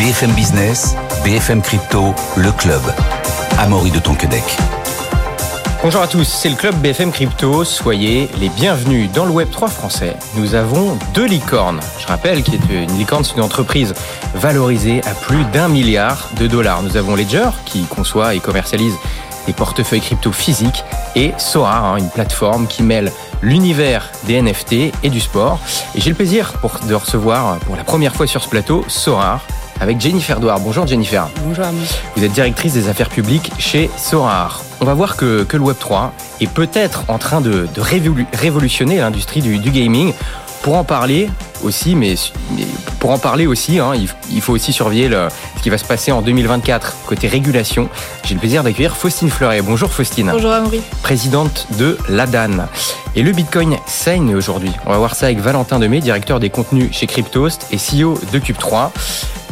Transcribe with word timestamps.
BFM 0.00 0.32
Business, 0.32 0.96
BFM 1.26 1.60
Crypto, 1.60 2.14
le 2.34 2.50
club. 2.52 2.80
Amaury 3.58 3.90
de 3.90 3.98
Tonquedec. 3.98 4.42
Bonjour 5.82 6.00
à 6.00 6.06
tous, 6.06 6.24
c'est 6.24 6.48
le 6.48 6.54
club 6.54 6.74
BFM 6.76 7.12
Crypto. 7.12 7.64
Soyez 7.64 8.30
les 8.40 8.48
bienvenus 8.48 9.12
dans 9.12 9.26
le 9.26 9.30
Web 9.30 9.50
3 9.50 9.68
français. 9.68 10.16
Nous 10.36 10.54
avons 10.54 10.96
deux 11.12 11.26
licornes. 11.26 11.80
Je 11.98 12.06
rappelle 12.06 12.42
qu'une 12.42 12.96
licorne, 12.96 13.24
c'est 13.24 13.34
une 13.34 13.42
entreprise 13.42 13.92
valorisée 14.34 15.02
à 15.04 15.12
plus 15.12 15.44
d'un 15.52 15.68
milliard 15.68 16.30
de 16.40 16.46
dollars. 16.46 16.82
Nous 16.82 16.96
avons 16.96 17.14
Ledger 17.14 17.50
qui 17.66 17.82
conçoit 17.82 18.34
et 18.34 18.40
commercialise 18.40 18.94
des 19.46 19.52
portefeuilles 19.52 20.00
crypto 20.00 20.32
physiques 20.32 20.82
et 21.14 21.32
Soar, 21.36 21.84
hein, 21.84 21.96
une 21.98 22.08
plateforme 22.08 22.66
qui 22.68 22.82
mêle 22.82 23.12
l'univers 23.42 24.10
des 24.24 24.40
NFT 24.40 24.94
et 25.02 25.10
du 25.10 25.20
sport. 25.20 25.60
Et 25.94 26.00
j'ai 26.00 26.08
le 26.08 26.16
plaisir 26.16 26.54
de 26.88 26.94
recevoir 26.94 27.58
pour 27.58 27.76
la 27.76 27.84
première 27.84 28.14
fois 28.14 28.26
sur 28.26 28.42
ce 28.42 28.48
plateau 28.48 28.82
Soar 28.88 29.42
avec 29.80 30.00
Jennifer 30.00 30.38
Douard. 30.38 30.60
Bonjour 30.60 30.86
Jennifer. 30.86 31.28
Bonjour. 31.44 31.64
Vous 32.16 32.24
êtes 32.24 32.32
directrice 32.32 32.74
des 32.74 32.88
affaires 32.88 33.08
publiques 33.08 33.50
chez 33.58 33.90
Sorar. 33.96 34.62
On 34.80 34.84
va 34.84 34.94
voir 34.94 35.16
que, 35.16 35.42
que 35.44 35.56
le 35.56 35.64
Web3 35.64 36.10
est 36.40 36.50
peut-être 36.50 37.04
en 37.08 37.18
train 37.18 37.40
de, 37.40 37.66
de 37.74 37.80
révolutionner 38.32 38.98
l'industrie 38.98 39.40
du, 39.40 39.58
du 39.58 39.70
gaming. 39.70 40.12
Pour 40.62 40.76
en 40.76 40.84
parler 40.84 41.30
aussi, 41.62 41.94
mais, 41.94 42.14
pour 42.98 43.10
en 43.10 43.18
parler 43.18 43.46
aussi, 43.46 43.78
hein, 43.78 43.92
il, 44.30 44.40
faut 44.40 44.52
aussi 44.52 44.72
surveiller 44.72 45.08
le, 45.08 45.28
ce 45.56 45.62
qui 45.62 45.70
va 45.70 45.78
se 45.78 45.84
passer 45.84 46.12
en 46.12 46.20
2024 46.20 46.96
côté 47.06 47.28
régulation. 47.28 47.88
J'ai 48.24 48.34
le 48.34 48.40
plaisir 48.40 48.62
d'accueillir 48.62 48.96
Faustine 48.96 49.30
Fleuret. 49.30 49.62
Bonjour 49.62 49.90
Faustine. 49.90 50.30
Bonjour 50.32 50.52
Amaury. 50.52 50.82
Présidente 51.02 51.66
de 51.78 51.96
l'ADAN. 52.08 52.68
Et 53.16 53.22
le 53.22 53.32
Bitcoin 53.32 53.76
saigne 53.86 54.34
aujourd'hui. 54.36 54.70
On 54.86 54.90
va 54.90 54.98
voir 54.98 55.14
ça 55.14 55.26
avec 55.26 55.38
Valentin 55.38 55.78
Demey, 55.78 56.00
directeur 56.00 56.40
des 56.40 56.50
contenus 56.50 56.88
chez 56.92 57.06
Cryptost 57.06 57.66
et 57.72 57.76
CEO 57.76 58.18
de 58.32 58.38
Cube3. 58.38 58.90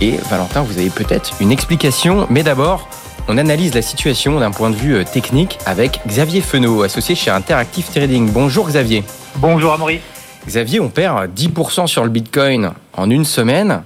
Et 0.00 0.18
Valentin, 0.30 0.62
vous 0.62 0.78
avez 0.78 0.90
peut-être 0.90 1.32
une 1.40 1.50
explication, 1.50 2.26
mais 2.30 2.42
d'abord, 2.42 2.88
on 3.28 3.36
analyse 3.36 3.74
la 3.74 3.82
situation 3.82 4.40
d'un 4.40 4.50
point 4.50 4.70
de 4.70 4.76
vue 4.76 4.96
euh, 4.96 5.04
technique 5.04 5.58
avec 5.66 6.00
Xavier 6.06 6.40
Fenot, 6.40 6.82
associé 6.82 7.14
chez 7.14 7.30
Interactive 7.30 7.86
Trading. 7.90 8.30
Bonjour 8.30 8.68
Xavier. 8.68 9.04
Bonjour 9.36 9.72
Amaury. 9.72 10.00
Xavier, 10.48 10.80
on 10.80 10.88
perd 10.88 11.30
10% 11.34 11.86
sur 11.88 12.04
le 12.04 12.08
Bitcoin 12.08 12.72
en 12.94 13.10
une 13.10 13.26
semaine 13.26 13.82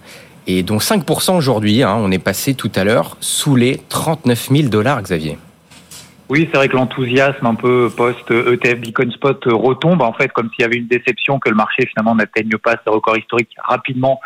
et 0.47 0.63
dont 0.63 0.79
5% 0.79 1.37
aujourd'hui. 1.37 1.83
Hein. 1.83 1.97
on 1.99 2.13
est 2.13 2.21
passé 2.21 2.55
tout 2.55 2.71
à 2.77 2.85
l'heure 2.85 3.17
sous 3.19 3.57
les 3.57 3.81
39 3.89 4.49
000 4.51 4.69
dollars, 4.69 5.03
Xavier. 5.03 5.39
Oui, 6.29 6.49
c'est 6.51 6.57
vrai 6.57 6.69
que 6.69 6.77
l'enthousiasme 6.77 7.45
un 7.45 7.57
peu 7.57 7.91
post-ETF 7.95 8.79
Bitcoin 8.79 9.11
Spot 9.11 9.45
retombe, 9.47 10.03
en 10.03 10.13
fait, 10.13 10.29
comme 10.33 10.51
s'il 10.51 10.63
y 10.63 10.65
avait 10.65 10.77
une 10.77 10.87
déception 10.87 11.41
que 11.41 11.49
le 11.49 11.57
marché 11.57 11.85
finalement 11.89 12.15
n'atteigne 12.15 12.57
pas 12.59 12.77
ses 12.85 12.91
records 12.91 13.19
historiques 13.19 13.57
rapidement 13.65 14.21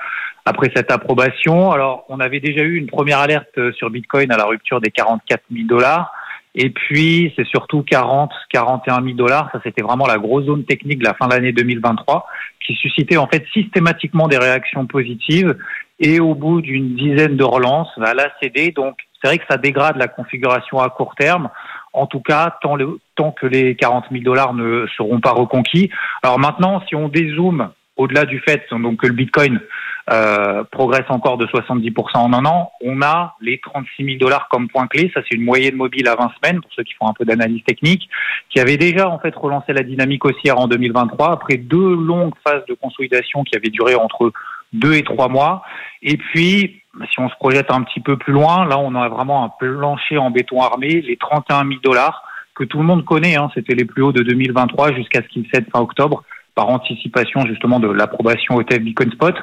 après 0.44 0.70
cette 0.76 0.92
approbation. 0.92 1.72
Alors, 1.72 2.04
on 2.10 2.20
avait 2.20 2.40
déjà 2.40 2.60
eu 2.60 2.76
une 2.76 2.86
première 2.86 3.20
alerte 3.20 3.72
sur 3.72 3.88
Bitcoin 3.88 4.30
à 4.30 4.36
la 4.36 4.44
rupture 4.44 4.82
des 4.82 4.90
44 4.90 5.42
000 5.50 5.66
dollars. 5.66 6.12
Et 6.58 6.70
puis, 6.70 7.32
c'est 7.36 7.46
surtout 7.46 7.82
40, 7.82 8.32
41 8.50 9.02
000 9.02 9.14
dollars. 9.14 9.50
Ça, 9.52 9.60
c'était 9.62 9.82
vraiment 9.82 10.06
la 10.06 10.16
grosse 10.16 10.46
zone 10.46 10.64
technique 10.64 11.00
de 11.00 11.04
la 11.04 11.12
fin 11.12 11.28
de 11.28 11.34
l'année 11.34 11.52
2023 11.52 12.26
qui 12.66 12.74
suscitait 12.74 13.18
en 13.18 13.26
fait 13.26 13.44
systématiquement 13.52 14.26
des 14.26 14.38
réactions 14.38 14.86
positives. 14.86 15.54
Et 16.00 16.18
au 16.18 16.34
bout 16.34 16.62
d'une 16.62 16.96
dizaine 16.96 17.36
de 17.36 17.44
relances, 17.44 17.90
va 17.98 18.14
la 18.14 18.30
céder. 18.42 18.72
Donc, 18.72 18.96
c'est 19.20 19.28
vrai 19.28 19.38
que 19.38 19.44
ça 19.48 19.58
dégrade 19.58 19.96
la 19.96 20.08
configuration 20.08 20.80
à 20.80 20.88
court 20.88 21.14
terme. 21.14 21.50
En 21.92 22.06
tout 22.06 22.20
cas, 22.20 22.56
tant, 22.62 22.76
tant 23.16 23.32
que 23.32 23.46
les 23.46 23.76
40 23.76 24.06
000 24.10 24.24
dollars 24.24 24.54
ne 24.54 24.86
seront 24.96 25.20
pas 25.20 25.32
reconquis. 25.32 25.90
Alors 26.22 26.38
maintenant, 26.38 26.82
si 26.88 26.94
on 26.94 27.08
dézoome 27.08 27.70
au-delà 27.96 28.24
du 28.24 28.40
fait 28.40 28.62
donc 28.70 29.00
que 29.00 29.06
le 29.06 29.14
Bitcoin 29.14 29.60
euh, 30.08 30.62
progresse 30.70 31.06
encore 31.08 31.36
de 31.36 31.46
70% 31.46 32.16
en 32.16 32.32
un 32.32 32.44
an, 32.44 32.70
on 32.80 33.02
a 33.02 33.34
les 33.40 33.58
36 33.58 34.04
000 34.04 34.18
dollars 34.18 34.48
comme 34.48 34.68
point 34.68 34.86
clé. 34.86 35.10
Ça, 35.12 35.20
c'est 35.28 35.36
une 35.36 35.44
moyenne 35.44 35.74
mobile 35.74 36.06
à 36.06 36.14
20 36.14 36.30
semaines 36.40 36.60
pour 36.60 36.70
ceux 36.74 36.84
qui 36.84 36.94
font 36.94 37.08
un 37.08 37.12
peu 37.12 37.24
d'analyse 37.24 37.64
technique, 37.64 38.08
qui 38.48 38.60
avait 38.60 38.76
déjà 38.76 39.08
en 39.08 39.18
fait 39.18 39.34
relancé 39.34 39.72
la 39.72 39.82
dynamique 39.82 40.24
haussière 40.24 40.58
en 40.58 40.68
2023 40.68 41.32
après 41.32 41.56
deux 41.56 41.96
longues 41.96 42.34
phases 42.46 42.64
de 42.68 42.74
consolidation 42.74 43.42
qui 43.42 43.56
avaient 43.56 43.70
duré 43.70 43.96
entre 43.96 44.32
deux 44.72 44.94
et 44.94 45.02
trois 45.02 45.28
mois. 45.28 45.62
Et 46.02 46.16
puis, 46.16 46.82
si 47.10 47.20
on 47.20 47.28
se 47.28 47.34
projette 47.34 47.72
un 47.72 47.82
petit 47.82 48.00
peu 48.00 48.16
plus 48.16 48.32
loin, 48.32 48.64
là, 48.64 48.78
on 48.78 48.94
a 48.94 49.08
vraiment 49.08 49.44
un 49.44 49.48
plancher 49.48 50.18
en 50.18 50.30
béton 50.30 50.62
armé, 50.62 51.00
les 51.00 51.16
31 51.16 51.66
000 51.66 51.80
dollars 51.82 52.22
que 52.54 52.64
tout 52.64 52.78
le 52.78 52.84
monde 52.84 53.04
connaît. 53.04 53.36
Hein, 53.36 53.50
C'était 53.54 53.74
les 53.74 53.84
plus 53.84 54.02
hauts 54.02 54.12
de 54.12 54.22
2023 54.22 54.94
jusqu'à 54.94 55.22
ce 55.22 55.28
qu'ils 55.28 55.46
cèdent 55.52 55.68
fin 55.72 55.80
octobre 55.80 56.22
par 56.56 56.68
anticipation 56.70 57.46
justement 57.46 57.78
de 57.78 57.86
l'approbation 57.86 58.60
ETF 58.60 58.80
Bitcoin 58.80 59.12
Spot. 59.12 59.36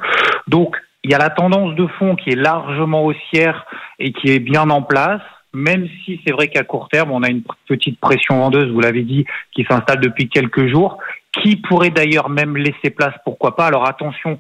Donc, 0.50 0.76
il 1.04 1.12
y 1.12 1.14
a 1.14 1.18
la 1.18 1.30
tendance 1.30 1.76
de 1.76 1.88
fond 2.00 2.16
qui 2.16 2.32
est 2.32 2.36
largement 2.36 3.06
haussière 3.06 3.66
et 4.00 4.12
qui 4.12 4.32
est 4.32 4.40
bien 4.40 4.70
en 4.70 4.82
place, 4.82 5.22
même 5.54 5.88
si 6.04 6.20
c'est 6.26 6.34
vrai 6.34 6.48
qu'à 6.48 6.64
court 6.64 6.90
terme, 6.90 7.12
on 7.12 7.22
a 7.22 7.30
une 7.30 7.44
petite 7.68 8.00
pression 8.00 8.40
vendeuse, 8.40 8.72
vous 8.72 8.80
l'avez 8.80 9.04
dit, 9.04 9.26
qui 9.54 9.64
s'installe 9.70 10.00
depuis 10.00 10.28
quelques 10.28 10.68
jours, 10.68 10.98
qui 11.42 11.58
pourrait 11.58 11.92
d'ailleurs 11.92 12.30
même 12.30 12.58
laisser 12.58 12.90
place, 12.90 13.14
pourquoi 13.24 13.56
pas. 13.56 13.68
Alors 13.68 13.88
attention, 13.88 14.40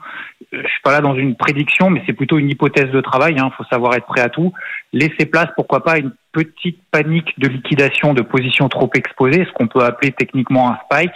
je 0.51 0.57
suis 0.57 0.81
pas 0.83 0.91
là 0.91 1.01
dans 1.01 1.15
une 1.15 1.35
prédiction, 1.35 1.89
mais 1.89 2.01
c'est 2.05 2.13
plutôt 2.13 2.37
une 2.37 2.49
hypothèse 2.49 2.91
de 2.91 3.01
travail. 3.01 3.33
Il 3.35 3.41
hein, 3.41 3.51
faut 3.57 3.63
savoir 3.65 3.95
être 3.95 4.05
prêt 4.05 4.21
à 4.21 4.29
tout. 4.29 4.53
Laisser 4.91 5.25
place, 5.25 5.49
pourquoi 5.55 5.83
pas, 5.83 5.93
à 5.93 5.97
une 5.97 6.13
petite 6.31 6.79
panique 6.91 7.39
de 7.39 7.47
liquidation 7.47 8.13
de 8.13 8.21
positions 8.21 8.69
trop 8.69 8.89
exposées, 8.95 9.45
ce 9.45 9.51
qu'on 9.53 9.67
peut 9.67 9.83
appeler 9.83 10.11
techniquement 10.11 10.71
un 10.71 10.77
spike, 10.85 11.13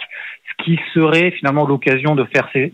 qui 0.64 0.78
serait 0.92 1.30
finalement 1.30 1.66
l'occasion 1.66 2.14
de 2.14 2.24
faire 2.24 2.48
ces, 2.52 2.72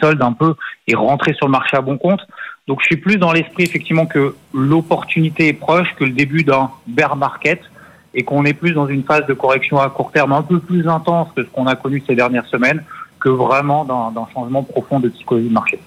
soldes 0.00 0.22
un 0.22 0.32
peu 0.32 0.54
et 0.86 0.94
rentrer 0.94 1.32
sur 1.34 1.46
le 1.46 1.52
marché 1.52 1.76
à 1.76 1.80
bon 1.80 1.98
compte. 1.98 2.20
Donc 2.68 2.80
je 2.80 2.86
suis 2.86 2.96
plus 2.96 3.16
dans 3.16 3.32
l'esprit 3.32 3.64
effectivement 3.64 4.06
que 4.06 4.34
l'opportunité 4.52 5.48
est 5.48 5.54
proche 5.54 5.88
que 5.96 6.04
le 6.04 6.12
début 6.12 6.44
d'un 6.44 6.70
bear 6.86 7.16
market 7.16 7.60
et 8.14 8.22
qu'on 8.22 8.44
est 8.44 8.54
plus 8.54 8.72
dans 8.72 8.86
une 8.86 9.02
phase 9.02 9.26
de 9.26 9.34
correction 9.34 9.80
à 9.80 9.90
court 9.90 10.12
terme 10.12 10.32
un 10.32 10.42
peu 10.42 10.60
plus 10.60 10.86
intense 10.86 11.28
que 11.34 11.42
ce 11.42 11.48
qu'on 11.48 11.66
a 11.66 11.76
connu 11.76 12.02
ces 12.06 12.14
dernières 12.14 12.46
semaines 12.46 12.82
que 13.20 13.28
vraiment 13.30 13.84
d'un 13.84 14.26
changement 14.34 14.62
profond 14.62 15.00
de 15.00 15.08
psychologie 15.08 15.48
de 15.48 15.52
marché. 15.52 15.78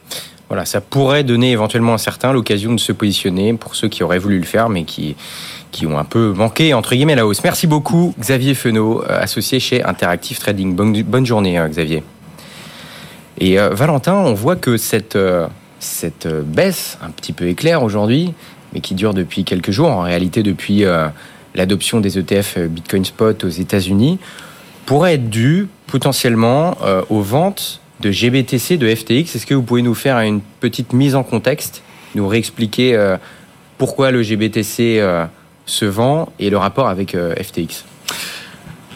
Voilà, 0.50 0.66
ça 0.66 0.82
pourrait 0.82 1.24
donner 1.24 1.52
éventuellement 1.52 1.94
à 1.94 1.98
certains 1.98 2.34
l'occasion 2.34 2.74
de 2.74 2.80
se 2.80 2.92
positionner 2.92 3.54
pour 3.54 3.76
ceux 3.76 3.90
qui 3.90 4.02
auraient 4.04 4.18
voulu 4.18 4.40
le 4.40 4.46
faire 4.46 4.70
mais 4.70 4.86
qui 4.86 5.16
qui 5.78 5.86
ont 5.86 6.00
un 6.00 6.06
peu 6.06 6.34
manqué, 6.34 6.74
entre 6.74 6.96
guillemets, 6.96 7.14
la 7.14 7.28
hausse. 7.28 7.44
Merci 7.44 7.68
beaucoup, 7.68 8.16
Xavier 8.20 8.56
Fenot, 8.56 9.04
euh, 9.04 9.22
associé 9.22 9.60
chez 9.60 9.84
Interactive 9.84 10.40
Trading. 10.40 10.74
Bonne, 10.74 11.26
journée, 11.26 11.60
euh, 11.60 11.68
Xavier. 11.68 12.02
Et 13.40 13.60
euh, 13.60 13.70
Valentin, 13.70 14.16
on 14.16 14.34
voit 14.34 14.56
que 14.56 14.78
cette, 14.78 15.20
cette 15.80 16.28
baisse, 16.28 16.98
un 17.04 17.12
petit 17.12 17.32
peu 17.32 17.48
éclair 17.48 17.84
aujourd'hui, 17.84 18.34
mais 18.74 18.80
qui 18.80 18.96
dure 18.96 19.14
depuis 19.14 19.44
quelques 19.44 19.70
jours, 19.70 19.90
en 19.90 20.02
réalité 20.02 20.42
depuis 20.42 20.84
l'adoption 21.54 22.00
des 22.00 22.18
ETF 22.18 22.58
Bitcoin 22.58 23.06
Spot 23.06 23.44
aux 23.44 23.50
États-Unis, 23.50 24.18
pourrait 24.88 25.14
être 25.14 25.30
due 25.30 25.68
potentiellement 25.86 26.76
aux 27.10 27.22
ventes 27.22 27.82
de 28.00 28.10
GBTC, 28.10 28.78
de 28.78 28.94
FTX. 28.94 29.36
Est-ce 29.36 29.46
que 29.46 29.54
vous 29.54 29.62
pouvez 29.62 29.84
nous 29.84 29.94
faire 29.94 30.20
une 30.22 30.42
petite 30.60 30.94
mise 30.94 31.14
en 31.14 31.22
contexte, 31.22 31.84
nous 32.16 32.28
réexpliquer 32.28 33.16
pourquoi 33.78 34.10
le 34.10 34.24
GBTC 34.24 35.28
se 35.68 35.86
vend 35.86 36.30
et 36.40 36.50
le 36.50 36.58
rapport 36.58 36.88
avec 36.88 37.14
euh, 37.14 37.36
FTX 37.36 37.86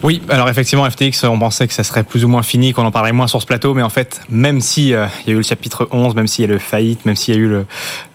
oui, 0.04 0.20
alors 0.30 0.50
effectivement, 0.50 0.90
FTX, 0.90 1.26
on 1.26 1.38
pensait 1.38 1.68
que 1.68 1.76
ça 1.76 1.84
serait 1.84 2.04
plus 2.04 2.26
ou 2.26 2.28
moins 2.28 2.42
fini, 2.42 2.74
qu'on 2.74 2.86
en 2.86 2.92
parlerait 2.92 3.12
moins 3.12 3.28
sur 3.28 3.40
ce 3.40 3.46
plateau, 3.46 3.76
mais 3.76 3.84
en 3.84 3.90
fait, 3.90 4.20
même 4.30 4.60
si 4.60 4.96
euh, 4.96 5.06
il 5.22 5.28
y 5.28 5.30
a 5.30 5.34
eu 5.34 5.38
le 5.38 5.44
chapitre 5.44 5.88
11, 5.92 6.16
même 6.16 6.26
s'il 6.26 6.44
y 6.44 6.48
a 6.48 6.50
eu 6.50 6.54
le 6.54 6.60
faillite, 6.60 7.06
même 7.06 7.16
s'il 7.16 7.36
y 7.36 7.38
a 7.38 7.40
eu 7.40 7.48
le, 7.48 7.66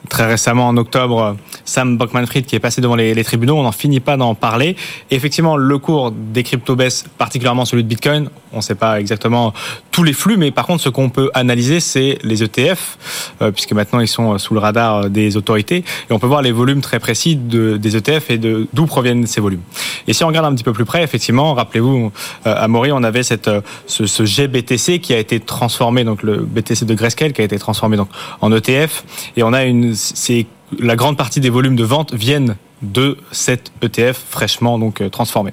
très 0.09 0.27
récemment 0.27 0.69
en 0.69 0.77
octobre 0.77 1.37
Sam 1.65 1.97
Bankman-Fried 1.97 2.47
qui 2.47 2.57
est 2.57 2.61
passé 2.61 2.81
devant 2.81 2.97
les, 2.97 3.25
tribunaux. 3.25 3.57
On 3.57 3.63
n'en 3.63 3.73
finit 3.73 4.01
pas 4.01 4.17
d'en 4.17 4.35
parler. 4.35 4.77
effectivement, 5.11 5.57
le 5.57 5.79
cours 5.79 6.13
des 6.13 6.43
cryptos 6.43 6.77
baisse, 6.77 7.05
particulièrement 7.19 7.65
celui 7.65 7.83
de 7.83 7.89
Bitcoin. 7.89 8.29
On 8.53 8.59
ne 8.59 8.63
sait 8.63 8.75
pas 8.75 9.01
exactement 9.01 9.53
tous 9.91 10.03
les 10.03 10.13
flux, 10.13 10.37
mais 10.37 10.51
par 10.51 10.67
contre, 10.67 10.83
ce 10.83 10.89
qu'on 10.89 11.09
peut 11.09 11.31
analyser, 11.35 11.81
c'est 11.81 12.19
les 12.23 12.43
ETF, 12.43 12.99
euh, 13.43 13.51
puisque 13.51 13.73
maintenant 13.73 14.01
ils 14.01 14.09
sont 14.09 14.39
sous 14.39 14.55
le 14.55 14.61
radar 14.61 15.11
des 15.11 15.37
autorités, 15.37 15.79
et 15.79 16.13
on 16.13 16.19
peut 16.19 16.27
voir 16.27 16.43
les 16.43 16.53
volumes 16.53 16.81
très 16.81 16.99
précis 17.01 17.37
de, 17.37 17.77
des 17.77 17.97
ETF 17.97 18.31
et 18.31 18.39
d'où 18.39 18.87
proviennent 18.87 19.27
ces 19.27 19.41
volumes. 19.41 19.63
Et 20.07 20.13
si 20.13 20.23
on 20.23 20.29
regarde 20.29 20.47
un 20.47 20.55
petit 20.55 20.65
peu 20.65 20.73
plus 20.73 20.85
près, 20.85 21.03
effectivement, 21.03 21.55
rappelez-vous, 21.55 22.13
euh, 22.47 22.55
à 22.57 22.69
Maury, 22.69 22.93
on 22.93 23.03
avait 23.03 23.23
euh, 23.49 23.61
ce, 23.87 24.07
ce 24.07 24.25
GBTC 24.25 25.01
qui 25.01 25.15
a 25.15 25.19
été 25.19 25.41
transformé, 25.41 26.05
donc 26.05 26.23
le 26.23 26.37
BTC 26.39 26.85
de 26.85 26.95
Grayscale 26.95 27.33
qui 27.33 27.41
a 27.41 27.45
été 27.45 27.59
transformé 27.59 27.97
donc 27.97 28.09
en 28.41 28.53
ETF, 28.53 29.05
et 29.37 29.43
on 29.43 29.53
a 29.53 29.65
une 29.65 29.95
c'est 29.97 30.47
la 30.79 30.97
grande 30.97 31.17
partie 31.17 31.41
des 31.41 31.51
volumes 31.51 31.77
de 31.77 31.85
vente 31.85 32.15
viennent 32.15 32.57
de 32.83 33.17
cet 33.33 33.73
ETF 33.83 34.23
fraîchement 34.29 34.79
donc 34.79 35.01
euh, 35.01 35.09
transformé. 35.09 35.53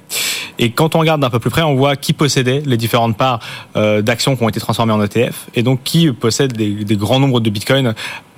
Et 0.58 0.70
quand 0.70 0.94
on 0.94 0.98
regarde 1.00 1.20
d'un 1.20 1.30
peu 1.30 1.38
plus 1.38 1.50
près, 1.50 1.62
on 1.62 1.74
voit 1.74 1.96
qui 1.96 2.12
possédait 2.12 2.62
les 2.64 2.76
différentes 2.76 3.16
parts 3.16 3.40
euh, 3.76 4.02
d'actions 4.02 4.36
qui 4.36 4.42
ont 4.42 4.48
été 4.48 4.60
transformées 4.60 4.92
en 4.92 5.02
ETF 5.02 5.46
et 5.54 5.62
donc 5.62 5.82
qui 5.84 6.12
possède 6.12 6.52
des, 6.52 6.96
grands 6.96 7.20
nombres 7.20 7.40
de 7.40 7.50
Bitcoin 7.50 7.94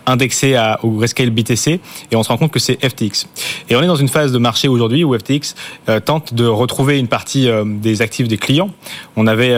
indexés 0.07 0.55
à, 0.55 0.79
au 0.85 0.91
Grayscale 0.91 1.31
BTC 1.31 1.81
et 2.13 2.17
on 2.17 2.23
se 2.23 2.29
rend 2.29 2.37
compte 2.37 2.53
que 2.53 2.61
c'est 2.61 2.79
FTX. 2.81 3.27
Et 3.69 3.75
on 3.75 3.83
est 3.83 3.89
dans 3.89 3.97
une 3.97 4.09
phase 4.09 4.31
de 4.31 4.39
marché 4.39 4.69
aujourd'hui 4.69 5.03
où 5.03 5.19
FTX 5.19 5.57
euh, 5.89 5.99
tente 5.99 6.33
de 6.33 6.47
retrouver 6.47 6.99
une 6.99 7.09
partie 7.09 7.49
des 7.65 8.03
actifs 8.03 8.29
des 8.29 8.39
clients. 8.39 8.71
On 9.17 9.27
avait 9.27 9.57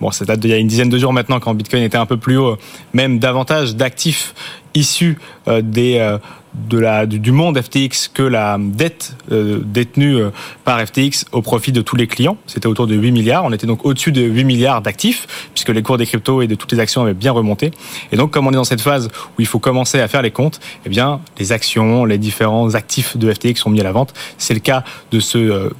Bon, 0.00 0.10
ça 0.10 0.24
date 0.24 0.40
d'il 0.40 0.50
y 0.50 0.54
a 0.54 0.56
une 0.56 0.66
dizaine 0.66 0.88
de 0.88 0.96
jours 0.96 1.12
maintenant, 1.12 1.40
quand 1.40 1.52
Bitcoin 1.52 1.82
était 1.82 1.98
un 1.98 2.06
peu 2.06 2.16
plus 2.16 2.38
haut, 2.38 2.56
même 2.94 3.18
davantage 3.18 3.76
d'actifs 3.76 4.34
issu 4.74 5.18
des 5.46 6.18
de 6.54 6.78
la, 6.78 7.06
du 7.06 7.32
monde 7.32 7.60
FTX 7.60 8.08
que 8.12 8.22
la 8.22 8.58
dette 8.58 9.16
euh, 9.30 9.60
détenue 9.64 10.16
euh, 10.16 10.30
par 10.64 10.80
FTX 10.80 11.26
au 11.32 11.42
profit 11.42 11.72
de 11.72 11.80
tous 11.80 11.96
les 11.96 12.06
clients. 12.06 12.36
C'était 12.46 12.66
autour 12.66 12.86
de 12.86 12.94
8 12.94 13.12
milliards. 13.12 13.44
On 13.44 13.52
était 13.52 13.66
donc 13.66 13.84
au-dessus 13.84 14.12
de 14.12 14.22
8 14.22 14.44
milliards 14.44 14.82
d'actifs, 14.82 15.48
puisque 15.54 15.68
les 15.68 15.82
cours 15.82 15.96
des 15.96 16.06
cryptos 16.06 16.42
et 16.42 16.48
de 16.48 16.54
toutes 16.54 16.72
les 16.72 16.80
actions 16.80 17.02
avaient 17.02 17.14
bien 17.14 17.32
remonté. 17.32 17.70
Et 18.10 18.16
donc, 18.16 18.32
comme 18.32 18.46
on 18.46 18.50
est 18.50 18.56
dans 18.56 18.64
cette 18.64 18.80
phase 18.80 19.08
où 19.38 19.40
il 19.40 19.46
faut 19.46 19.60
commencer 19.60 20.00
à 20.00 20.08
faire 20.08 20.22
les 20.22 20.32
comptes, 20.32 20.60
eh 20.84 20.88
bien, 20.88 21.20
les 21.38 21.52
actions, 21.52 22.04
les 22.04 22.18
différents 22.18 22.74
actifs 22.74 23.16
de 23.16 23.32
FTX 23.32 23.56
sont 23.56 23.70
mis 23.70 23.80
à 23.80 23.84
la 23.84 23.92
vente. 23.92 24.12
C'est 24.38 24.54
le 24.54 24.60
cas 24.60 24.84
de 25.12 25.20
ce... 25.20 25.38
Euh, 25.38 25.70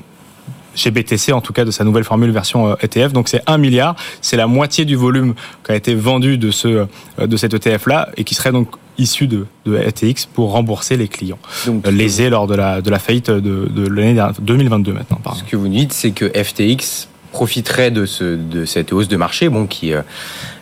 chez 0.74 0.90
BTC, 0.90 1.32
en 1.32 1.40
tout 1.40 1.52
cas 1.52 1.64
de 1.64 1.70
sa 1.70 1.84
nouvelle 1.84 2.04
formule 2.04 2.30
version 2.30 2.76
ETF. 2.78 3.12
Donc 3.12 3.28
c'est 3.28 3.42
1 3.46 3.58
milliard, 3.58 3.96
c'est 4.20 4.36
la 4.36 4.46
moitié 4.46 4.84
du 4.84 4.96
volume 4.96 5.34
qui 5.64 5.72
a 5.72 5.76
été 5.76 5.94
vendu 5.94 6.38
de, 6.38 6.50
ce, 6.50 6.86
de 7.18 7.36
cet 7.36 7.54
ETF-là 7.54 8.08
et 8.16 8.24
qui 8.24 8.34
serait 8.34 8.52
donc 8.52 8.68
issus 8.98 9.26
de, 9.26 9.46
de 9.66 9.76
FTX 9.78 10.26
pour 10.32 10.52
rembourser 10.52 10.96
les 10.96 11.08
clients 11.08 11.38
Donc, 11.66 11.86
euh, 11.86 11.90
lésés 11.90 12.30
lors 12.30 12.46
de 12.46 12.54
la, 12.54 12.80
de 12.80 12.90
la 12.90 12.98
faillite 12.98 13.30
de, 13.30 13.66
de 13.68 13.88
l'année 13.88 14.20
2022 14.40 14.92
maintenant. 14.92 15.18
Pardon. 15.22 15.38
Ce 15.38 15.44
que 15.44 15.56
vous 15.56 15.68
dites, 15.68 15.92
c'est 15.92 16.10
que 16.10 16.26
FTX 16.26 17.08
profiterait 17.32 17.90
de, 17.90 18.06
ce, 18.06 18.36
de 18.36 18.64
cette 18.64 18.92
hausse 18.92 19.08
de 19.08 19.16
marché, 19.16 19.48
bon, 19.48 19.66
qui 19.66 19.92
euh, 19.92 20.02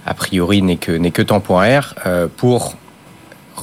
a 0.06 0.14
priori 0.14 0.62
n'est 0.62 0.76
que, 0.76 0.92
n'est 0.92 1.10
que 1.10 1.22
temporaire, 1.22 1.94
euh, 2.06 2.28
pour 2.34 2.76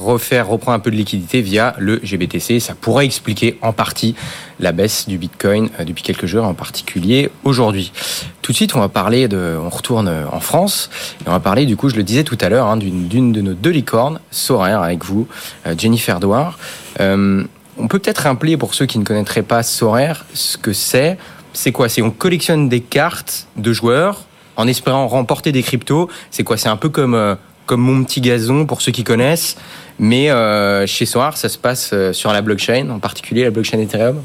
refaire 0.02 0.48
reprendre 0.48 0.76
un 0.76 0.80
peu 0.80 0.90
de 0.90 0.96
liquidité 0.96 1.40
via 1.40 1.74
le 1.78 2.00
GBTC. 2.02 2.60
Ça 2.60 2.74
pourrait 2.74 3.06
expliquer 3.06 3.58
en 3.62 3.72
partie 3.72 4.14
la 4.60 4.72
baisse 4.72 5.08
du 5.08 5.18
Bitcoin 5.18 5.68
euh, 5.78 5.84
depuis 5.84 6.02
quelques 6.02 6.26
jours, 6.26 6.44
en 6.44 6.54
particulier 6.54 7.30
aujourd'hui. 7.44 7.92
Tout 8.42 8.52
de 8.52 8.56
suite, 8.56 8.74
on 8.76 8.80
va 8.80 8.88
parler 8.88 9.28
de, 9.28 9.56
on 9.60 9.68
retourne 9.68 10.08
en 10.30 10.40
France 10.40 10.90
et 11.24 11.28
on 11.28 11.32
va 11.32 11.40
parler 11.40 11.66
du 11.66 11.76
coup, 11.76 11.88
je 11.88 11.96
le 11.96 12.02
disais 12.02 12.24
tout 12.24 12.38
à 12.40 12.48
l'heure, 12.48 12.66
hein, 12.66 12.76
d'une 12.76 13.32
de 13.32 13.40
nos 13.40 13.54
deux 13.54 13.70
licornes, 13.70 14.20
Sorare, 14.30 14.82
avec 14.82 15.04
vous, 15.04 15.26
euh, 15.66 15.74
Jennifer 15.76 16.20
Douard. 16.20 16.58
Euh, 17.00 17.44
on 17.78 17.88
peut 17.88 17.98
peut-être 17.98 18.20
rappeler 18.20 18.56
pour 18.56 18.74
ceux 18.74 18.86
qui 18.86 18.98
ne 18.98 19.04
connaîtraient 19.04 19.42
pas 19.42 19.62
Sorare 19.62 20.24
ce 20.32 20.56
que 20.56 20.72
c'est. 20.72 21.18
C'est 21.52 21.72
quoi? 21.72 21.88
C'est 21.88 22.02
on 22.02 22.10
collectionne 22.10 22.68
des 22.68 22.80
cartes 22.80 23.46
de 23.56 23.72
joueurs 23.72 24.24
en 24.56 24.66
espérant 24.66 25.06
remporter 25.08 25.52
des 25.52 25.62
cryptos. 25.62 26.08
C'est 26.30 26.42
quoi? 26.42 26.56
C'est 26.56 26.68
un 26.68 26.76
peu 26.76 26.88
comme 26.88 27.36
comme 27.66 27.80
mon 27.80 28.04
petit 28.04 28.20
gazon 28.20 28.64
pour 28.64 28.80
ceux 28.80 28.92
qui 28.92 29.04
connaissent. 29.04 29.56
Mais 29.98 30.30
euh, 30.30 30.86
chez 30.86 31.06
Sorar, 31.06 31.36
ça 31.36 31.48
se 31.48 31.56
passe 31.56 31.90
euh, 31.92 32.12
sur 32.12 32.32
la 32.32 32.42
blockchain, 32.42 32.90
en 32.90 32.98
particulier 32.98 33.44
la 33.44 33.50
blockchain 33.50 33.78
Ethereum. 33.78 34.22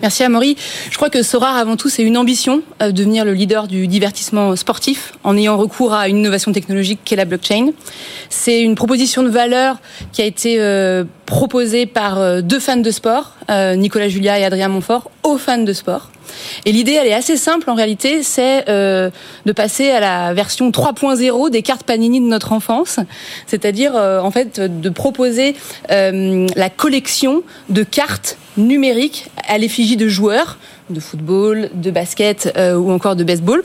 Merci 0.00 0.24
Amaury. 0.24 0.56
Je 0.90 0.96
crois 0.96 1.10
que 1.10 1.22
Sorar, 1.22 1.56
avant 1.56 1.76
tout, 1.76 1.88
c'est 1.88 2.02
une 2.02 2.16
ambition, 2.16 2.62
euh, 2.80 2.92
devenir 2.92 3.24
le 3.24 3.34
leader 3.34 3.68
du 3.68 3.86
divertissement 3.86 4.56
sportif 4.56 5.12
en 5.22 5.36
ayant 5.36 5.56
recours 5.56 5.92
à 5.92 6.08
une 6.08 6.18
innovation 6.18 6.52
technologique 6.52 7.00
qu'est 7.04 7.16
la 7.16 7.26
blockchain. 7.26 7.72
C'est 8.30 8.62
une 8.62 8.74
proposition 8.74 9.22
de 9.22 9.28
valeur 9.28 9.76
qui 10.12 10.22
a 10.22 10.24
été 10.24 10.58
proposée 11.26 11.86
par 11.86 12.42
deux 12.42 12.58
fans 12.58 12.76
de 12.76 12.90
sport, 12.90 13.34
Nicolas 13.76 14.08
Julia 14.08 14.38
et 14.38 14.44
Adrien 14.44 14.68
Montfort, 14.68 15.10
aux 15.22 15.38
fans 15.38 15.58
de 15.58 15.72
sport. 15.72 16.10
Et 16.64 16.72
l'idée, 16.72 16.92
elle 16.92 17.06
est 17.06 17.14
assez 17.14 17.36
simple 17.36 17.70
en 17.70 17.74
réalité, 17.74 18.22
c'est 18.22 18.68
euh, 18.68 19.10
de 19.46 19.52
passer 19.52 19.90
à 19.90 20.00
la 20.00 20.34
version 20.34 20.70
3.0 20.70 21.50
des 21.50 21.62
cartes 21.62 21.84
Panini 21.84 22.20
de 22.20 22.26
notre 22.26 22.52
enfance, 22.52 22.98
c'est-à-dire 23.46 23.96
euh, 23.96 24.20
en 24.20 24.30
fait 24.30 24.60
de 24.60 24.88
proposer 24.90 25.54
euh, 25.90 26.46
la 26.56 26.70
collection 26.70 27.42
de 27.68 27.82
cartes 27.82 28.38
numériques 28.56 29.28
à 29.48 29.58
l'effigie 29.58 29.96
de 29.96 30.08
joueurs 30.08 30.58
de 30.90 31.00
football, 31.00 31.70
de 31.74 31.90
basket 31.90 32.52
ou 32.76 32.90
encore 32.90 33.16
de 33.16 33.24
baseball 33.24 33.62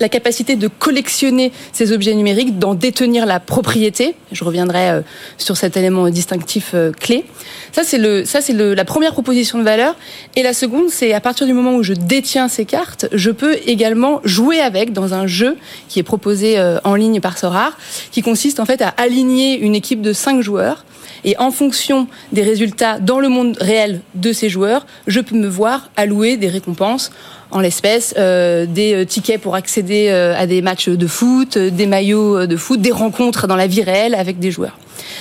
la 0.00 0.08
capacité 0.08 0.56
de 0.56 0.68
collectionner 0.68 1.52
ces 1.72 1.92
objets 1.92 2.14
numériques, 2.14 2.58
d'en 2.58 2.74
détenir 2.74 3.26
la 3.26 3.40
propriété. 3.40 4.14
Je 4.32 4.44
reviendrai 4.44 4.90
euh, 4.90 5.00
sur 5.38 5.56
cet 5.56 5.76
élément 5.76 6.08
distinctif 6.08 6.70
euh, 6.74 6.92
clé. 6.92 7.24
Ça, 7.72 7.82
c'est 7.84 7.98
le, 7.98 8.24
ça, 8.24 8.40
c'est 8.40 8.52
la 8.52 8.84
première 8.84 9.12
proposition 9.12 9.58
de 9.58 9.64
valeur. 9.64 9.96
Et 10.36 10.42
la 10.42 10.52
seconde, 10.52 10.90
c'est 10.90 11.12
à 11.12 11.20
partir 11.20 11.46
du 11.46 11.52
moment 11.52 11.74
où 11.74 11.82
je 11.82 11.94
détiens 11.94 12.48
ces 12.48 12.64
cartes, 12.64 13.06
je 13.12 13.30
peux 13.30 13.56
également 13.66 14.20
jouer 14.24 14.60
avec 14.60 14.92
dans 14.92 15.14
un 15.14 15.26
jeu 15.26 15.56
qui 15.88 15.98
est 15.98 16.04
proposé 16.04 16.58
euh, 16.58 16.78
en 16.84 16.94
ligne 16.94 17.20
par 17.20 17.38
Sorar, 17.38 17.76
qui 18.12 18.22
consiste 18.22 18.60
en 18.60 18.66
fait 18.66 18.82
à 18.82 18.88
aligner 18.88 19.58
une 19.58 19.74
équipe 19.74 20.00
de 20.00 20.12
cinq 20.12 20.42
joueurs. 20.42 20.84
Et 21.22 21.36
en 21.38 21.50
fonction 21.50 22.06
des 22.32 22.42
résultats 22.42 22.98
dans 22.98 23.20
le 23.20 23.28
monde 23.28 23.58
réel 23.60 24.00
de 24.14 24.32
ces 24.32 24.48
joueurs, 24.48 24.86
je 25.06 25.20
peux 25.20 25.36
me 25.36 25.48
voir 25.48 25.90
allouer 25.96 26.38
des 26.38 26.48
récompenses 26.48 27.10
en 27.50 27.60
l'espèce 27.60 28.14
euh, 28.18 28.66
des 28.66 28.94
euh, 28.94 29.04
tickets 29.04 29.40
pour 29.40 29.54
accéder 29.54 30.08
euh, 30.08 30.34
à 30.36 30.46
des 30.46 30.62
matchs 30.62 30.88
de 30.88 31.06
foot, 31.06 31.58
des 31.58 31.86
maillots 31.86 32.46
de 32.46 32.56
foot, 32.56 32.80
des 32.80 32.92
rencontres 32.92 33.46
dans 33.46 33.56
la 33.56 33.66
vie 33.66 33.82
réelle 33.82 34.14
avec 34.14 34.38
des 34.38 34.50
joueurs. 34.50 34.78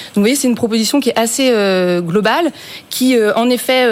Donc 0.10 0.16
vous 0.16 0.22
voyez, 0.22 0.36
c'est 0.36 0.48
une 0.48 0.56
proposition 0.56 1.00
qui 1.00 1.10
est 1.10 1.20
assez 1.20 1.52
globale, 2.02 2.52
qui 2.90 3.16
en 3.36 3.50
effet 3.50 3.88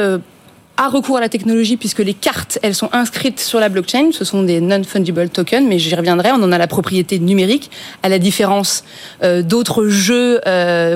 a 0.78 0.89
recours 0.89 1.18
à 1.18 1.22
la 1.22 1.30
technologie 1.30 1.78
puisque 1.78 2.00
les 2.00 2.13
cartes, 2.13 2.60
elles 2.62 2.75
sont 2.75 2.89
inscrites 2.92 3.39
sur 3.39 3.60
la 3.60 3.69
blockchain. 3.69 4.10
Ce 4.12 4.25
sont 4.25 4.44
des 4.44 4.60
non-fungible 4.60 5.30
tokens, 5.30 5.66
mais 5.68 5.80
j'y 5.80 5.94
reviendrai. 5.95 6.31
On 6.31 6.44
en 6.44 6.51
a 6.51 6.57
la 6.57 6.68
propriété 6.68 7.19
numérique, 7.19 7.72
à 8.04 8.10
la 8.10 8.19
différence 8.19 8.84
d'autres 9.24 9.88
jeux 9.88 10.42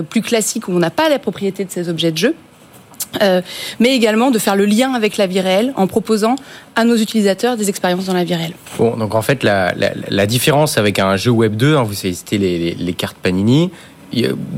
plus 0.10 0.22
classiques 0.22 0.68
où 0.68 0.72
on 0.72 0.80
n'a 0.80 0.92
pas 0.92 1.08
la 1.08 1.20
propriété 1.20 1.64
de 1.64 1.72
ces 1.72 1.88
objets 1.88 2.12
de 2.12 2.18
jeu. 2.18 2.36
Euh, 3.22 3.42
mais 3.80 3.96
également 3.96 4.32
de 4.32 4.40
faire 4.40 4.56
le 4.56 4.66
lien 4.66 4.94
avec 4.94 5.18
la 5.18 5.28
vie 5.28 5.42
réelle 5.42 5.74
en 5.76 5.88
proposant 5.88 6.36
à 6.76 6.86
nos 6.86 6.96
utilisateurs 6.96 7.58
des 7.58 7.70
expériences 7.70 8.06
dans 8.06 8.14
la 8.14 8.24
vie 8.24 8.36
réelle. 8.36 8.54
Bon, 8.78 8.96
donc 8.96 9.16
en 9.16 9.22
fait, 9.22 9.44
la, 9.44 9.74
la, 9.76 9.92
la 10.10 10.26
différence 10.26 10.78
avec 10.78 11.00
un 11.00 11.18
jeu 11.18 11.32
Web 11.32 11.56
2, 11.56 11.76
hein, 11.76 11.84
vous 11.84 11.94
c'était 11.94 12.38
les, 12.38 12.74
les, 12.74 12.94
cartes 12.94 13.18
Panini. 13.18 13.70